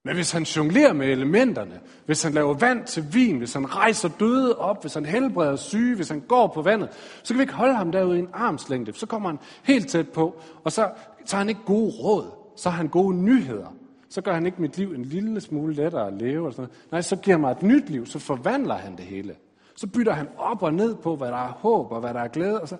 Men 0.07 0.15
hvis 0.15 0.31
han 0.31 0.43
jonglerer 0.43 0.93
med 0.93 1.07
elementerne, 1.07 1.79
hvis 2.05 2.23
han 2.23 2.33
laver 2.33 2.53
vand 2.53 2.85
til 2.85 3.05
vin, 3.13 3.37
hvis 3.37 3.53
han 3.53 3.75
rejser 3.75 4.09
døde 4.19 4.57
op, 4.57 4.81
hvis 4.81 4.93
han 4.93 5.05
helbreder 5.05 5.55
syge, 5.55 5.95
hvis 5.95 6.09
han 6.09 6.19
går 6.19 6.47
på 6.47 6.61
vandet, 6.61 6.89
så 7.23 7.33
kan 7.33 7.37
vi 7.37 7.43
ikke 7.43 7.53
holde 7.53 7.75
ham 7.75 7.91
derude 7.91 8.17
i 8.17 8.19
en 8.19 8.29
armslængde. 8.33 8.93
Så 8.93 9.05
kommer 9.05 9.29
han 9.29 9.39
helt 9.63 9.89
tæt 9.89 10.09
på, 10.09 10.35
og 10.63 10.71
så 10.71 10.89
tager 11.25 11.39
han 11.39 11.49
ikke 11.49 11.61
gode 11.65 11.91
råd. 11.91 12.25
Så 12.55 12.69
har 12.69 12.77
han 12.77 12.87
gode 12.87 13.15
nyheder. 13.15 13.75
Så 14.09 14.21
gør 14.21 14.33
han 14.33 14.45
ikke 14.45 14.61
mit 14.61 14.77
liv 14.77 14.93
en 14.93 15.05
lille 15.05 15.41
smule 15.41 15.73
lettere 15.73 16.07
at 16.07 16.13
leve. 16.13 16.29
Eller 16.29 16.51
sådan 16.51 16.61
noget. 16.61 16.91
Nej, 16.91 17.01
så 17.01 17.15
giver 17.15 17.37
han 17.37 17.41
mig 17.41 17.51
et 17.51 17.63
nyt 17.63 17.89
liv, 17.89 18.05
så 18.05 18.19
forvandler 18.19 18.75
han 18.75 18.95
det 18.95 19.05
hele. 19.05 19.35
Så 19.75 19.87
bytter 19.87 20.13
han 20.13 20.27
op 20.37 20.63
og 20.63 20.73
ned 20.73 20.95
på, 20.95 21.15
hvad 21.15 21.27
der 21.27 21.47
er 21.47 21.51
håb 21.51 21.91
og 21.91 21.99
hvad 21.99 22.13
der 22.13 22.19
er 22.19 22.27
glæde, 22.27 22.61
og 22.61 22.67
så 22.67 22.77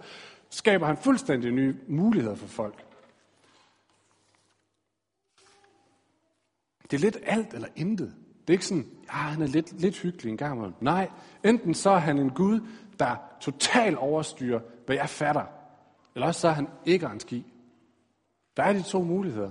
skaber 0.50 0.86
han 0.86 0.98
fuldstændig 0.98 1.52
nye 1.52 1.76
muligheder 1.88 2.36
for 2.36 2.48
folk. 2.48 2.87
Det 6.92 6.98
er 6.98 7.02
lidt 7.02 7.18
alt 7.26 7.54
eller 7.54 7.68
intet. 7.76 8.16
Det 8.42 8.54
er 8.54 8.56
ikke 8.56 8.66
sådan, 8.66 8.86
ja, 9.06 9.14
han 9.14 9.42
er 9.42 9.48
lidt, 9.48 9.82
lidt 9.82 9.98
hyggelig 9.98 10.32
en 10.32 10.38
gang 10.38 10.56
imellem. 10.56 10.76
Nej, 10.82 11.10
enten 11.44 11.74
så 11.74 11.90
er 11.90 11.98
han 11.98 12.18
en 12.18 12.30
Gud, 12.30 12.60
der 13.00 13.16
totalt 13.42 13.98
overstyrer, 13.98 14.60
hvad 14.86 14.96
jeg 14.96 15.10
fatter. 15.10 15.46
Eller 16.16 16.28
også 16.28 16.42
så 16.42 16.48
er 16.48 16.52
han 16.52 16.68
ikke 16.86 17.06
en 17.06 17.20
ski. 17.20 17.54
Der 18.58 18.64
er 18.64 18.74
de 18.74 18.82
to 18.82 19.04
muligheder. 19.04 19.50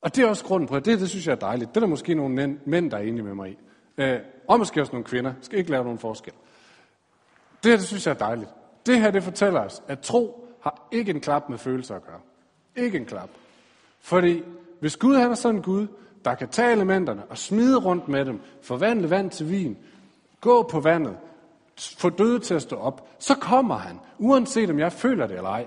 Og 0.00 0.16
det 0.16 0.24
er 0.24 0.28
også 0.28 0.44
grunden 0.44 0.68
på 0.68 0.78
det. 0.78 1.00
Det 1.00 1.10
synes 1.10 1.26
jeg 1.26 1.32
er 1.32 1.36
dejligt. 1.36 1.70
Det 1.70 1.76
er 1.76 1.80
der 1.80 1.86
måske 1.86 2.14
nogle 2.14 2.58
mænd, 2.64 2.90
der 2.90 2.96
er 2.96 3.02
enige 3.02 3.22
med 3.22 3.34
mig 3.34 3.50
i. 3.50 3.58
Øh, 3.98 4.20
og 4.48 4.58
måske 4.58 4.80
også 4.80 4.92
nogle 4.92 5.04
kvinder. 5.04 5.34
Skal 5.40 5.58
ikke 5.58 5.70
lave 5.70 5.84
nogen 5.84 5.98
forskel. 5.98 6.32
Det 7.62 7.70
her, 7.70 7.76
det 7.76 7.86
synes 7.86 8.06
jeg 8.06 8.14
er 8.14 8.18
dejligt. 8.18 8.50
Det 8.86 9.00
her, 9.00 9.10
det 9.10 9.22
fortæller 9.22 9.60
os, 9.60 9.82
at 9.88 10.00
tro 10.00 10.48
har 10.62 10.88
ikke 10.92 11.10
en 11.10 11.20
klap 11.20 11.48
med 11.48 11.58
følelser 11.58 11.96
at 11.96 12.06
gøre. 12.06 12.20
Ikke 12.76 12.98
en 12.98 13.04
klap. 13.04 13.30
Fordi 14.00 14.42
hvis 14.84 14.96
Gud 14.96 15.16
han 15.16 15.30
er 15.30 15.34
sådan 15.34 15.56
en 15.56 15.62
Gud, 15.62 15.86
der 16.24 16.34
kan 16.34 16.48
tage 16.48 16.72
elementerne 16.72 17.24
og 17.24 17.38
smide 17.38 17.78
rundt 17.78 18.08
med 18.08 18.24
dem, 18.24 18.40
forvandle 18.62 19.10
vand 19.10 19.30
til 19.30 19.50
vin, 19.50 19.76
gå 20.40 20.62
på 20.62 20.80
vandet, 20.80 21.16
få 21.98 22.10
døde 22.10 22.38
til 22.38 22.54
at 22.54 22.62
stå 22.62 22.76
op, 22.76 23.08
så 23.18 23.34
kommer 23.34 23.74
han, 23.74 24.00
uanset 24.18 24.70
om 24.70 24.78
jeg 24.78 24.92
føler 24.92 25.26
det 25.26 25.36
eller 25.36 25.50
ej. 25.50 25.66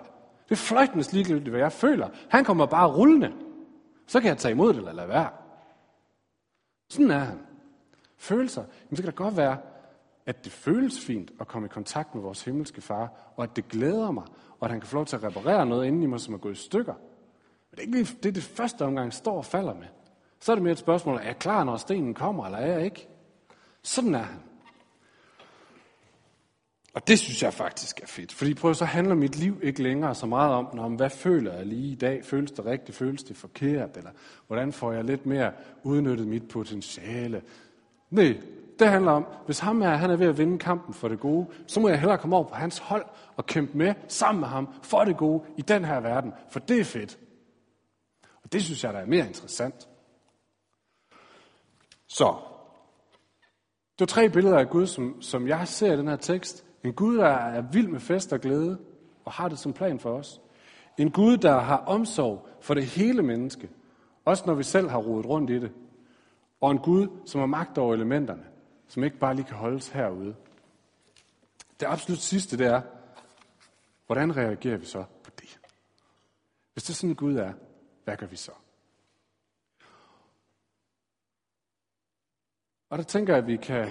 Det 0.49 0.51
er 0.51 0.55
fløjtende 0.55 1.11
ligegyldigt, 1.11 1.49
hvad 1.49 1.59
jeg 1.59 1.71
føler. 1.71 2.09
Han 2.29 2.43
kommer 2.43 2.65
bare 2.65 2.87
rullende. 2.87 3.33
Så 4.07 4.19
kan 4.19 4.29
jeg 4.29 4.37
tage 4.37 4.51
imod 4.51 4.69
det 4.69 4.77
eller 4.77 4.93
lade 4.93 5.07
være. 5.07 5.29
Sådan 6.89 7.11
er 7.11 7.19
han. 7.19 7.39
Følelser. 8.17 8.61
Jamen, 8.61 8.97
så 8.97 9.03
kan 9.03 9.09
det 9.11 9.15
godt 9.15 9.37
være, 9.37 9.57
at 10.25 10.45
det 10.45 10.51
føles 10.51 10.99
fint 10.99 11.31
at 11.39 11.47
komme 11.47 11.65
i 11.65 11.69
kontakt 11.69 12.15
med 12.15 12.23
vores 12.23 12.43
himmelske 12.43 12.81
far, 12.81 13.33
og 13.35 13.43
at 13.43 13.55
det 13.55 13.67
glæder 13.67 14.11
mig, 14.11 14.23
og 14.59 14.65
at 14.65 14.71
han 14.71 14.79
kan 14.79 14.87
få 14.87 14.95
lov 14.95 15.05
til 15.05 15.15
at 15.15 15.23
reparere 15.23 15.65
noget 15.65 15.87
inden 15.87 16.03
i 16.03 16.05
mig, 16.05 16.19
som 16.19 16.33
er 16.33 16.37
gået 16.37 16.53
i 16.53 16.63
stykker. 16.63 16.93
Men 17.71 17.75
det 17.75 17.77
er 17.77 17.81
ikke 17.81 17.97
lige 17.97 18.17
det, 18.23 18.35
det 18.35 18.43
første 18.43 18.85
omgang 18.85 19.13
står 19.13 19.37
og 19.37 19.45
falder 19.45 19.73
med. 19.73 19.87
Så 20.39 20.51
er 20.51 20.55
det 20.55 20.63
mere 20.63 20.71
et 20.71 20.77
spørgsmål, 20.77 21.17
er 21.17 21.23
jeg 21.23 21.39
klar, 21.39 21.63
når 21.63 21.77
stenen 21.77 22.13
kommer, 22.13 22.45
eller 22.45 22.57
er 22.57 22.71
jeg 22.73 22.85
ikke? 22.85 23.07
Sådan 23.83 24.15
er 24.15 24.23
han. 24.23 24.39
Og 26.97 27.07
det 27.07 27.19
synes 27.19 27.43
jeg 27.43 27.53
faktisk 27.53 28.01
er 28.03 28.07
fedt. 28.07 28.33
Fordi 28.33 28.53
prøv 28.53 28.73
så 28.73 28.85
handler 28.85 29.15
mit 29.15 29.35
liv 29.35 29.59
ikke 29.63 29.83
længere 29.83 30.15
så 30.15 30.25
meget 30.25 30.53
om, 30.53 30.79
om 30.79 30.95
hvad 30.95 31.09
føler 31.09 31.53
jeg 31.53 31.65
lige 31.65 31.91
i 31.91 31.95
dag? 31.95 32.25
Føles 32.25 32.51
det 32.51 32.65
rigtigt? 32.65 32.97
Føles 32.97 33.23
det 33.23 33.37
forkert? 33.37 33.97
Eller 33.97 34.09
hvordan 34.47 34.73
får 34.73 34.91
jeg 34.91 35.03
lidt 35.03 35.25
mere 35.25 35.51
udnyttet 35.83 36.27
mit 36.27 36.47
potentiale? 36.47 37.41
Nej, 38.09 38.37
det 38.79 38.87
handler 38.87 39.11
om, 39.11 39.25
hvis 39.45 39.59
ham 39.59 39.81
er, 39.81 39.89
han 39.89 40.11
er 40.11 40.15
ved 40.15 40.27
at 40.27 40.37
vinde 40.37 40.59
kampen 40.59 40.93
for 40.93 41.07
det 41.07 41.19
gode, 41.19 41.47
så 41.67 41.79
må 41.79 41.89
jeg 41.89 41.99
hellere 41.99 42.17
komme 42.17 42.35
over 42.35 42.45
på 42.45 42.55
hans 42.55 42.77
hold 42.77 43.05
og 43.35 43.45
kæmpe 43.45 43.77
med 43.77 43.93
sammen 44.07 44.39
med 44.39 44.47
ham 44.47 44.69
for 44.83 45.03
det 45.03 45.17
gode 45.17 45.43
i 45.57 45.61
den 45.61 45.85
her 45.85 45.99
verden. 45.99 46.33
For 46.49 46.59
det 46.59 46.79
er 46.79 46.83
fedt. 46.83 47.17
Og 48.47 48.53
det 48.53 48.63
synes 48.63 48.83
jeg, 48.83 48.93
der 48.93 48.99
er 48.99 49.05
mere 49.05 49.27
interessant. 49.27 49.89
Så, 52.07 52.35
det 53.99 54.01
er 54.01 54.05
tre 54.05 54.29
billeder 54.29 54.59
af 54.59 54.69
Gud, 54.69 54.87
som, 54.87 55.21
som 55.21 55.47
jeg 55.47 55.67
ser 55.67 55.93
i 55.93 55.97
den 55.97 56.07
her 56.07 56.15
tekst. 56.15 56.65
En 56.83 56.93
Gud, 56.93 57.17
der 57.17 57.27
er 57.27 57.61
vild 57.61 57.87
med 57.87 57.99
fest 57.99 58.33
og 58.33 58.39
glæde, 58.39 58.79
og 59.25 59.31
har 59.31 59.49
det 59.49 59.59
som 59.59 59.73
plan 59.73 59.99
for 59.99 60.17
os. 60.17 60.41
En 60.97 61.11
Gud, 61.11 61.37
der 61.37 61.59
har 61.59 61.77
omsorg 61.77 62.47
for 62.61 62.73
det 62.73 62.85
hele 62.85 63.23
menneske, 63.23 63.69
også 64.25 64.43
når 64.45 64.53
vi 64.53 64.63
selv 64.63 64.89
har 64.89 64.97
rodet 64.97 65.25
rundt 65.25 65.49
i 65.49 65.59
det. 65.59 65.71
Og 66.61 66.71
en 66.71 66.79
Gud, 66.79 67.07
som 67.25 67.39
har 67.39 67.47
magt 67.47 67.77
over 67.77 67.93
elementerne, 67.93 68.45
som 68.87 69.03
ikke 69.03 69.17
bare 69.17 69.35
lige 69.35 69.45
kan 69.45 69.57
holdes 69.57 69.89
herude. 69.89 70.35
Det 71.79 71.85
absolut 71.85 72.19
sidste, 72.19 72.57
det 72.57 72.67
er, 72.67 72.81
hvordan 74.05 74.37
reagerer 74.37 74.77
vi 74.77 74.85
så 74.85 75.03
på 75.23 75.31
det? 75.39 75.59
Hvis 76.73 76.83
det 76.83 76.89
er 76.89 76.93
sådan, 76.93 77.15
Gud 77.15 77.35
er, 77.35 77.53
hvad 78.07 78.17
gør 78.17 78.25
vi 78.25 78.35
så? 78.35 78.51
Og 82.89 82.97
der 82.97 83.03
tænker 83.03 83.33
jeg, 83.33 83.43
at 83.43 83.47
vi 83.47 83.57
kan 83.57 83.89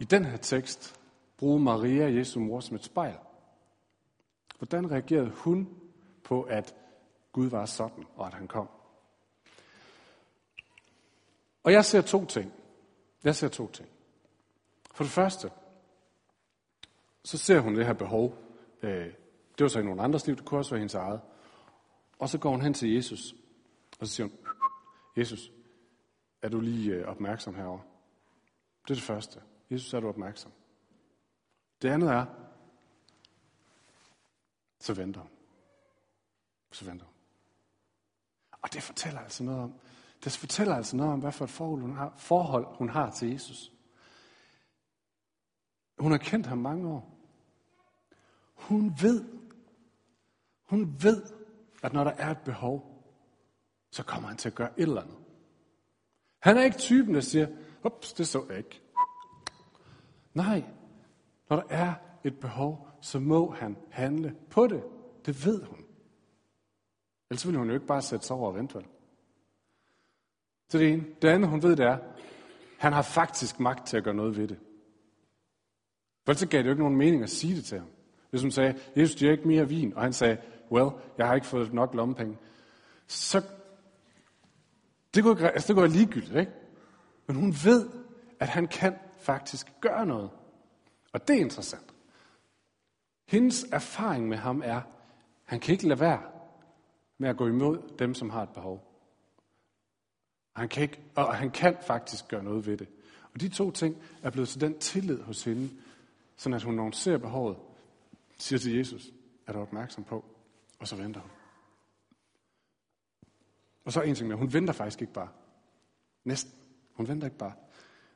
i 0.00 0.04
den 0.04 0.24
her 0.24 0.36
tekst 0.36 1.00
bruge 1.36 1.60
Maria, 1.60 2.16
Jesu 2.16 2.40
mor, 2.40 2.60
som 2.60 2.76
et 2.76 2.84
spejl. 2.84 3.18
Hvordan 4.58 4.90
reagerede 4.90 5.30
hun 5.30 5.68
på, 6.24 6.42
at 6.42 6.74
Gud 7.32 7.50
var 7.50 7.66
sådan, 7.66 8.04
og 8.16 8.26
at 8.26 8.34
han 8.34 8.48
kom? 8.48 8.68
Og 11.62 11.72
jeg 11.72 11.84
ser 11.84 12.02
to 12.02 12.24
ting. 12.24 12.52
Jeg 13.24 13.36
ser 13.36 13.48
to 13.48 13.70
ting. 13.70 13.88
For 14.94 15.04
det 15.04 15.12
første, 15.12 15.50
så 17.24 17.38
ser 17.38 17.60
hun 17.60 17.76
det 17.76 17.86
her 17.86 17.92
behov. 17.92 18.36
Øh, 18.82 19.06
det 19.58 19.60
var 19.60 19.68
så 19.68 19.80
i 19.80 19.84
nogle 19.84 20.02
andres 20.02 20.26
liv, 20.26 20.36
det 20.36 20.44
kunne 20.44 20.60
også 20.60 20.70
være 20.70 20.78
hendes 20.78 20.94
eget. 20.94 21.20
Og 22.22 22.28
så 22.28 22.38
går 22.38 22.50
hun 22.50 22.62
hen 22.62 22.74
til 22.74 22.94
Jesus, 22.94 23.34
og 24.00 24.06
så 24.06 24.12
siger 24.12 24.26
hun, 24.26 24.38
Jesus, 25.16 25.52
er 26.42 26.48
du 26.48 26.60
lige 26.60 26.94
øh, 26.94 27.08
opmærksom 27.08 27.54
herover? 27.54 27.80
Det 28.82 28.90
er 28.90 28.94
det 28.94 29.02
første. 29.02 29.42
Jesus, 29.70 29.94
er 29.94 30.00
du 30.00 30.08
opmærksom? 30.08 30.52
Det 31.82 31.88
andet 31.88 32.10
er, 32.10 32.26
så 34.78 34.94
venter 34.94 35.20
hun. 35.20 35.30
Så 36.72 36.84
venter 36.84 37.06
hun. 37.06 37.14
Og 38.52 38.72
det 38.72 38.82
fortæller 38.82 39.20
altså 39.20 39.44
noget 39.44 39.60
om, 39.60 39.80
det 40.24 40.32
fortæller 40.32 40.74
altså 40.74 40.96
noget 40.96 41.12
om, 41.12 41.20
hvad 41.20 41.32
for 41.32 41.44
et 41.44 41.50
forhold 41.50 41.80
hun 41.80 41.96
har, 41.96 42.14
forhold 42.18 42.66
hun 42.76 42.88
har 42.88 43.10
til 43.10 43.30
Jesus. 43.30 43.72
Hun 45.98 46.10
har 46.10 46.18
kendt 46.18 46.46
ham 46.46 46.58
mange 46.58 46.88
år. 46.88 47.18
Hun 48.54 48.92
ved, 49.00 49.24
hun 50.62 50.96
ved, 51.02 51.41
at 51.82 51.92
når 51.92 52.04
der 52.04 52.10
er 52.10 52.30
et 52.30 52.38
behov, 52.44 53.04
så 53.90 54.02
kommer 54.04 54.28
han 54.28 54.36
til 54.36 54.48
at 54.48 54.54
gøre 54.54 54.70
et 54.80 54.82
eller 54.82 55.02
andet. 55.02 55.16
Han 56.42 56.56
er 56.56 56.62
ikke 56.62 56.78
typen, 56.78 57.14
der 57.14 57.20
siger, 57.20 57.46
ups, 57.84 58.12
det 58.12 58.26
så 58.26 58.46
jeg 58.48 58.58
ikke. 58.58 58.80
Nej, 60.34 60.64
når 61.50 61.56
der 61.56 61.66
er 61.68 61.94
et 62.24 62.40
behov, 62.40 62.88
så 63.00 63.18
må 63.20 63.50
han 63.50 63.76
handle 63.90 64.36
på 64.50 64.66
det. 64.66 64.82
Det 65.26 65.46
ved 65.46 65.62
hun. 65.64 65.78
Ellers 67.30 67.46
ville 67.46 67.58
hun 67.58 67.68
jo 67.68 67.74
ikke 67.74 67.86
bare 67.86 68.02
sætte 68.02 68.26
sig 68.26 68.36
over 68.36 68.48
og 68.48 68.54
vente 68.54 68.74
vel. 68.74 68.86
Så 70.68 70.78
det 70.78 70.92
ene. 70.92 71.04
Det 71.22 71.28
andet, 71.28 71.50
hun 71.50 71.62
ved, 71.62 71.76
det 71.76 71.86
er, 71.86 71.98
han 72.78 72.92
har 72.92 73.02
faktisk 73.02 73.60
magt 73.60 73.86
til 73.86 73.96
at 73.96 74.04
gøre 74.04 74.14
noget 74.14 74.36
ved 74.36 74.48
det. 74.48 74.58
For 76.26 76.32
så 76.32 76.48
gav 76.48 76.58
det 76.58 76.66
jo 76.66 76.70
ikke 76.70 76.82
nogen 76.82 76.96
mening 76.96 77.22
at 77.22 77.30
sige 77.30 77.56
det 77.56 77.64
til 77.64 77.78
ham. 77.78 77.88
Hvis 78.30 78.42
hun 78.42 78.50
sagde, 78.50 78.80
Jesus, 78.96 79.14
du 79.14 79.26
er 79.26 79.30
ikke 79.30 79.48
mere 79.48 79.68
vin, 79.68 79.94
og 79.94 80.02
han 80.02 80.12
sagde, 80.12 80.36
well, 80.72 80.90
jeg 81.18 81.26
har 81.26 81.34
ikke 81.34 81.46
fået 81.46 81.72
nok 81.72 81.94
lommepenge, 81.94 82.38
så 83.06 83.42
det 85.14 85.22
kunne, 85.22 85.52
altså, 85.52 85.66
det 85.66 85.74
kunne 85.74 85.82
være 85.82 85.98
ligegyldigt, 85.98 86.36
ikke? 86.36 86.52
Men 87.26 87.36
hun 87.36 87.54
ved, 87.64 87.90
at 88.40 88.48
han 88.48 88.68
kan 88.68 88.96
faktisk 89.18 89.72
gøre 89.80 90.06
noget. 90.06 90.30
Og 91.12 91.28
det 91.28 91.36
er 91.36 91.40
interessant. 91.40 91.94
Hendes 93.28 93.66
erfaring 93.72 94.28
med 94.28 94.36
ham 94.36 94.62
er, 94.64 94.76
at 94.76 94.82
han 95.44 95.60
kan 95.60 95.72
ikke 95.72 95.88
lade 95.88 96.00
være 96.00 96.22
med 97.18 97.28
at 97.28 97.36
gå 97.36 97.46
imod 97.46 97.78
dem, 97.98 98.14
som 98.14 98.30
har 98.30 98.42
et 98.42 98.48
behov. 98.48 98.88
Han 100.56 100.68
kan 100.68 100.82
ikke, 100.82 101.00
og 101.16 101.34
han 101.34 101.50
kan 101.50 101.76
faktisk 101.86 102.28
gøre 102.28 102.44
noget 102.44 102.66
ved 102.66 102.76
det. 102.76 102.88
Og 103.34 103.40
de 103.40 103.48
to 103.48 103.70
ting 103.70 103.96
er 104.22 104.30
blevet 104.30 104.48
til 104.48 104.60
den 104.60 104.78
tillid 104.78 105.22
hos 105.22 105.44
hende, 105.44 105.70
sådan 106.36 106.54
at 106.54 106.62
hun, 106.62 106.74
når 106.74 106.82
hun 106.82 106.92
ser 106.92 107.18
behovet, 107.18 107.56
siger 108.38 108.58
til 108.58 108.76
Jesus, 108.76 109.10
er 109.46 109.52
du 109.52 109.58
opmærksom 109.58 110.04
på, 110.04 110.24
og 110.82 110.88
så 110.88 110.96
venter 110.96 111.20
hun. 111.20 111.30
Og 113.84 113.92
så 113.92 114.02
en 114.02 114.14
ting 114.14 114.28
mere, 114.28 114.38
hun 114.38 114.52
venter 114.52 114.72
faktisk 114.72 115.00
ikke 115.00 115.12
bare. 115.12 115.28
Næsten. 116.24 116.52
Hun 116.94 117.08
venter 117.08 117.26
ikke 117.26 117.38
bare. 117.38 117.52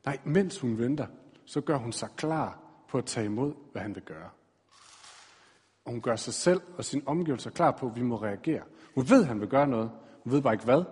Nej, 0.05 0.19
mens 0.25 0.61
hun 0.61 0.79
venter, 0.79 1.07
så 1.45 1.61
gør 1.61 1.77
hun 1.77 1.93
sig 1.93 2.09
klar 2.17 2.61
på 2.89 2.99
at 2.99 3.05
tage 3.05 3.27
imod, 3.27 3.55
hvad 3.73 3.83
han 3.83 3.95
vil 3.95 4.03
gøre. 4.03 4.31
Og 5.85 5.93
hun 5.93 6.03
gør 6.03 6.17
sig 6.17 6.35
selv 6.35 6.61
og 6.77 6.85
sin 6.85 7.03
omgivelser 7.07 7.51
klar 7.51 7.71
på, 7.71 7.87
at 7.87 7.97
vi 7.97 8.03
må 8.03 8.17
reagere. 8.17 8.63
Hun 8.95 9.09
ved, 9.09 9.23
at 9.23 9.29
han 9.29 9.41
vil 9.41 9.49
gøre 9.49 9.69
noget. 9.69 9.91
Hun 10.25 10.33
ved 10.33 10.43
bare 10.43 10.55
ikke 10.55 10.65
hvad. 10.65 10.85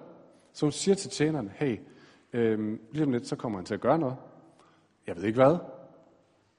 Så 0.52 0.66
hun 0.66 0.72
siger 0.72 0.94
til 0.94 1.10
tjeneren, 1.10 1.48
hey, 1.48 1.80
øh, 2.32 2.78
lige 2.92 3.04
om 3.04 3.12
lidt, 3.12 3.26
så 3.26 3.36
kommer 3.36 3.58
han 3.58 3.66
til 3.66 3.74
at 3.74 3.80
gøre 3.80 3.98
noget. 3.98 4.16
Jeg 5.06 5.16
ved 5.16 5.24
ikke 5.24 5.42
hvad, 5.42 5.58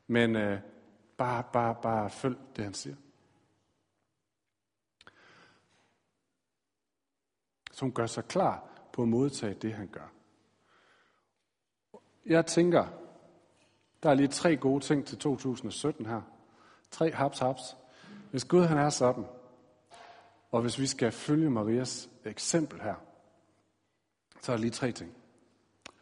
men 0.07 0.35
øh, 0.35 0.59
bare, 1.17 1.43
bare, 1.53 1.75
bare 1.81 2.09
følg 2.09 2.37
det, 2.55 2.63
han 2.63 2.73
siger. 2.73 2.95
Som 7.75 7.91
gør 7.91 8.05
sig 8.05 8.25
klar 8.25 8.63
på 8.93 9.01
at 9.01 9.07
modtage 9.07 9.53
det, 9.53 9.73
han 9.73 9.87
gør. 9.87 10.11
Jeg 12.25 12.45
tænker, 12.45 12.85
der 14.03 14.09
er 14.09 14.13
lige 14.13 14.27
tre 14.27 14.57
gode 14.57 14.83
ting 14.83 15.05
til 15.05 15.17
2017 15.17 16.05
her. 16.05 16.21
Tre 16.91 17.11
haps 17.11 17.39
haps. 17.39 17.77
Hvis 18.31 18.45
Gud 18.45 18.63
han 18.63 18.77
er 18.77 18.89
sådan, 18.89 19.25
og 20.51 20.61
hvis 20.61 20.79
vi 20.79 20.87
skal 20.87 21.11
følge 21.11 21.49
Marias 21.49 22.09
eksempel 22.25 22.81
her, 22.81 22.95
så 24.41 24.51
er 24.51 24.55
der 24.55 24.61
lige 24.61 24.71
tre 24.71 24.91
ting. 24.91 25.11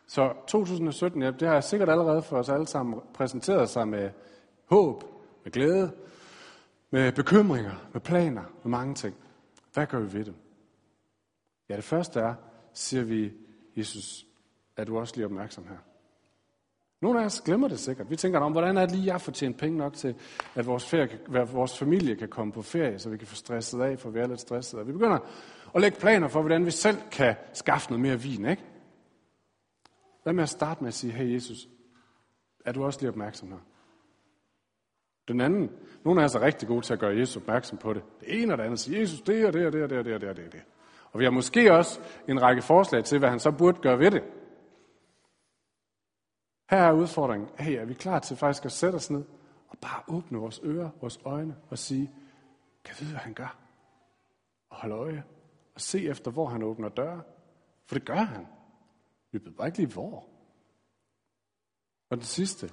Så 0.07 0.33
2017, 0.47 1.21
ja, 1.21 1.31
det 1.31 1.47
har 1.47 1.53
jeg 1.53 1.63
sikkert 1.63 1.89
allerede 1.89 2.21
for 2.21 2.37
os 2.37 2.49
alle 2.49 2.67
sammen 2.67 2.99
præsenteret 3.13 3.69
sig 3.69 3.87
med 3.87 4.11
håb, 4.65 5.03
med 5.43 5.51
glæde, 5.51 5.91
med 6.89 7.11
bekymringer, 7.11 7.75
med 7.93 8.01
planer, 8.01 8.43
med 8.63 8.69
mange 8.69 8.95
ting. 8.95 9.15
Hvad 9.73 9.87
gør 9.87 9.99
vi 9.99 10.13
ved 10.13 10.25
det? 10.25 10.35
Ja, 11.73 11.77
det 11.77 11.83
første 11.83 12.19
er, 12.19 12.33
siger 12.73 13.03
vi, 13.03 13.33
Jesus, 13.77 14.25
er 14.77 14.83
du 14.83 14.99
også 14.99 15.15
lige 15.15 15.25
opmærksom 15.25 15.67
her? 15.67 15.77
Nogle 17.01 17.21
af 17.21 17.25
os 17.25 17.41
glemmer 17.41 17.67
det 17.67 17.79
sikkert. 17.79 18.09
Vi 18.09 18.15
tænker 18.15 18.39
om, 18.39 18.51
hvordan 18.51 18.77
er 18.77 18.85
det 18.85 18.95
lige, 18.95 19.13
jeg 19.13 19.21
får 19.21 19.31
tjent 19.31 19.57
penge 19.57 19.77
nok 19.77 19.93
til, 19.93 20.15
at 20.55 20.65
vores, 20.65 20.89
ferie, 20.89 21.19
vores 21.27 21.79
familie 21.79 22.15
kan 22.15 22.27
komme 22.27 22.53
på 22.53 22.61
ferie, 22.61 22.99
så 22.99 23.09
vi 23.09 23.17
kan 23.17 23.27
få 23.27 23.35
stresset 23.35 23.81
af, 23.81 23.99
for 23.99 24.09
vi 24.09 24.19
er 24.19 24.27
lidt 24.27 24.39
stresset. 24.39 24.79
Og 24.79 24.87
vi 24.87 24.91
begynder 24.91 25.19
at 25.75 25.81
lægge 25.81 25.99
planer 25.99 26.27
for, 26.27 26.41
hvordan 26.41 26.65
vi 26.65 26.71
selv 26.71 26.97
kan 27.11 27.35
skaffe 27.53 27.89
noget 27.89 28.01
mere 28.01 28.19
vin, 28.19 28.45
ikke? 28.45 28.63
Hvad 30.23 30.33
med 30.33 30.43
at 30.43 30.49
starte 30.49 30.81
med 30.83 30.87
at 30.87 30.93
sige, 30.93 31.13
hey 31.13 31.33
Jesus, 31.33 31.67
er 32.65 32.71
du 32.71 32.85
også 32.85 32.99
lige 32.99 33.09
opmærksom 33.09 33.51
her? 33.51 33.59
Den 35.27 35.41
anden, 35.41 35.71
nogle 36.05 36.21
af 36.21 36.25
os 36.25 36.35
er 36.35 36.41
rigtig 36.41 36.67
gode 36.67 36.81
til 36.81 36.93
at 36.93 36.99
gøre 36.99 37.17
Jesus 37.17 37.37
opmærksom 37.37 37.77
på 37.77 37.93
det. 37.93 38.03
Det 38.19 38.41
ene 38.41 38.53
og 38.53 38.57
det 38.57 38.63
andet 38.63 38.79
siger, 38.79 38.99
Jesus, 38.99 39.21
det 39.21 39.45
og 39.45 39.53
det 39.53 39.65
og 39.65 39.73
det 39.73 39.83
og 39.83 39.89
det 39.89 39.97
og 39.97 40.05
det 40.05 40.13
og 40.13 40.21
det 40.21 40.45
og 40.45 40.51
det. 40.51 40.63
Og 41.13 41.19
vi 41.19 41.23
har 41.23 41.31
måske 41.31 41.73
også 41.73 42.01
en 42.27 42.41
række 42.41 42.61
forslag 42.61 43.03
til, 43.03 43.19
hvad 43.19 43.29
han 43.29 43.39
så 43.39 43.51
burde 43.51 43.81
gøre 43.81 43.99
ved 43.99 44.11
det. 44.11 44.23
Her 46.69 46.77
er 46.77 46.91
udfordringen. 46.91 47.49
Hey, 47.59 47.71
er 47.71 47.85
vi 47.85 47.93
klar 47.93 48.19
til 48.19 48.37
faktisk 48.37 48.65
at 48.65 48.71
sætte 48.71 48.95
os 48.95 49.11
ned 49.11 49.23
og 49.67 49.77
bare 49.77 50.03
åbne 50.07 50.39
vores 50.39 50.61
ører, 50.63 50.89
vores 51.01 51.19
øjne 51.25 51.55
og 51.69 51.77
sige, 51.77 52.11
kan 52.83 52.95
vide, 52.99 53.11
hvad 53.11 53.19
han 53.19 53.33
gør? 53.33 53.57
Og 54.69 54.77
holde 54.77 54.95
øje 54.95 55.23
og 55.75 55.81
se 55.81 56.07
efter, 56.07 56.31
hvor 56.31 56.45
han 56.45 56.63
åbner 56.63 56.89
døre. 56.89 57.21
For 57.85 57.95
det 57.95 58.05
gør 58.05 58.15
han. 58.15 58.47
Vi 59.31 59.39
ved 59.45 59.51
bare 59.51 59.67
ikke 59.67 59.77
lige 59.77 59.93
hvor. 59.93 60.29
Og 62.09 62.17
det 62.17 62.25
sidste, 62.25 62.69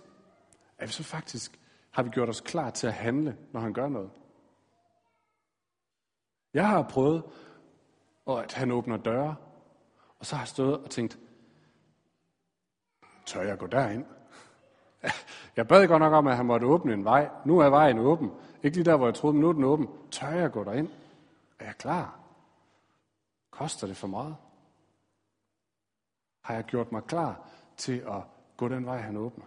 er 0.79 0.87
vi 0.87 0.93
så 0.93 1.03
faktisk, 1.03 1.61
har 1.91 2.03
vi 2.03 2.11
gjort 2.11 2.29
os 2.29 2.41
klar 2.41 2.71
til 2.71 2.87
at 2.87 2.93
handle, 2.93 3.37
når 3.53 3.61
han 3.61 3.73
gør 3.73 3.89
noget. 3.89 4.11
Jeg 6.55 6.69
har 6.69 6.89
prøvet, 6.91 7.25
at 8.27 8.53
han 8.53 8.71
åbner 8.71 8.97
døre, 8.97 9.37
og 10.19 10.27
så 10.27 10.37
har 10.37 10.43
jeg 10.43 10.49
stået 10.49 10.79
og 10.79 10.91
tænkt, 10.91 11.19
tør 13.27 13.43
jeg 13.43 13.59
gå 13.59 13.67
derind? 13.67 14.05
Jeg 15.57 15.69
bad 15.69 15.89
godt 15.89 16.01
nok 16.01 16.13
om, 16.13 16.27
at 16.27 16.37
han 16.37 16.47
måtte 16.47 16.67
åbne 16.67 16.93
en 16.95 17.05
vej. 17.05 17.31
Nu 17.45 17.59
er 17.59 17.69
vejen 17.69 17.99
åben. 17.99 18.31
Ikke 18.63 18.77
lige 18.77 18.85
der, 18.85 18.97
hvor 18.97 19.07
jeg 19.07 19.15
troede, 19.15 19.35
men 19.35 19.41
nu 19.41 19.49
er 19.49 19.53
den 19.53 19.65
åben. 19.65 19.89
Tør 20.11 20.31
jeg 20.31 20.53
gå 20.53 20.65
derind? 20.65 20.89
Er 21.59 21.65
jeg 21.65 21.77
klar? 21.79 22.21
Koster 23.51 23.87
det 23.87 23.97
for 23.97 24.07
meget? 24.07 24.37
Har 26.41 26.55
jeg 26.55 26.65
gjort 26.65 26.93
mig 26.93 27.05
klar 27.05 27.49
til 27.77 27.99
at 27.99 28.23
gå 28.57 28.69
den 28.69 28.87
vej, 28.87 28.99
han 28.99 29.17
åbner? 29.17 29.45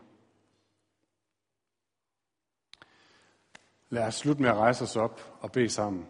Lad 3.89 4.07
os 4.07 4.15
slutte 4.15 4.41
med 4.41 4.49
at 4.49 4.57
rejse 4.57 4.83
os 4.83 4.95
op 4.95 5.39
og 5.41 5.51
bede 5.51 5.69
sammen. 5.69 6.07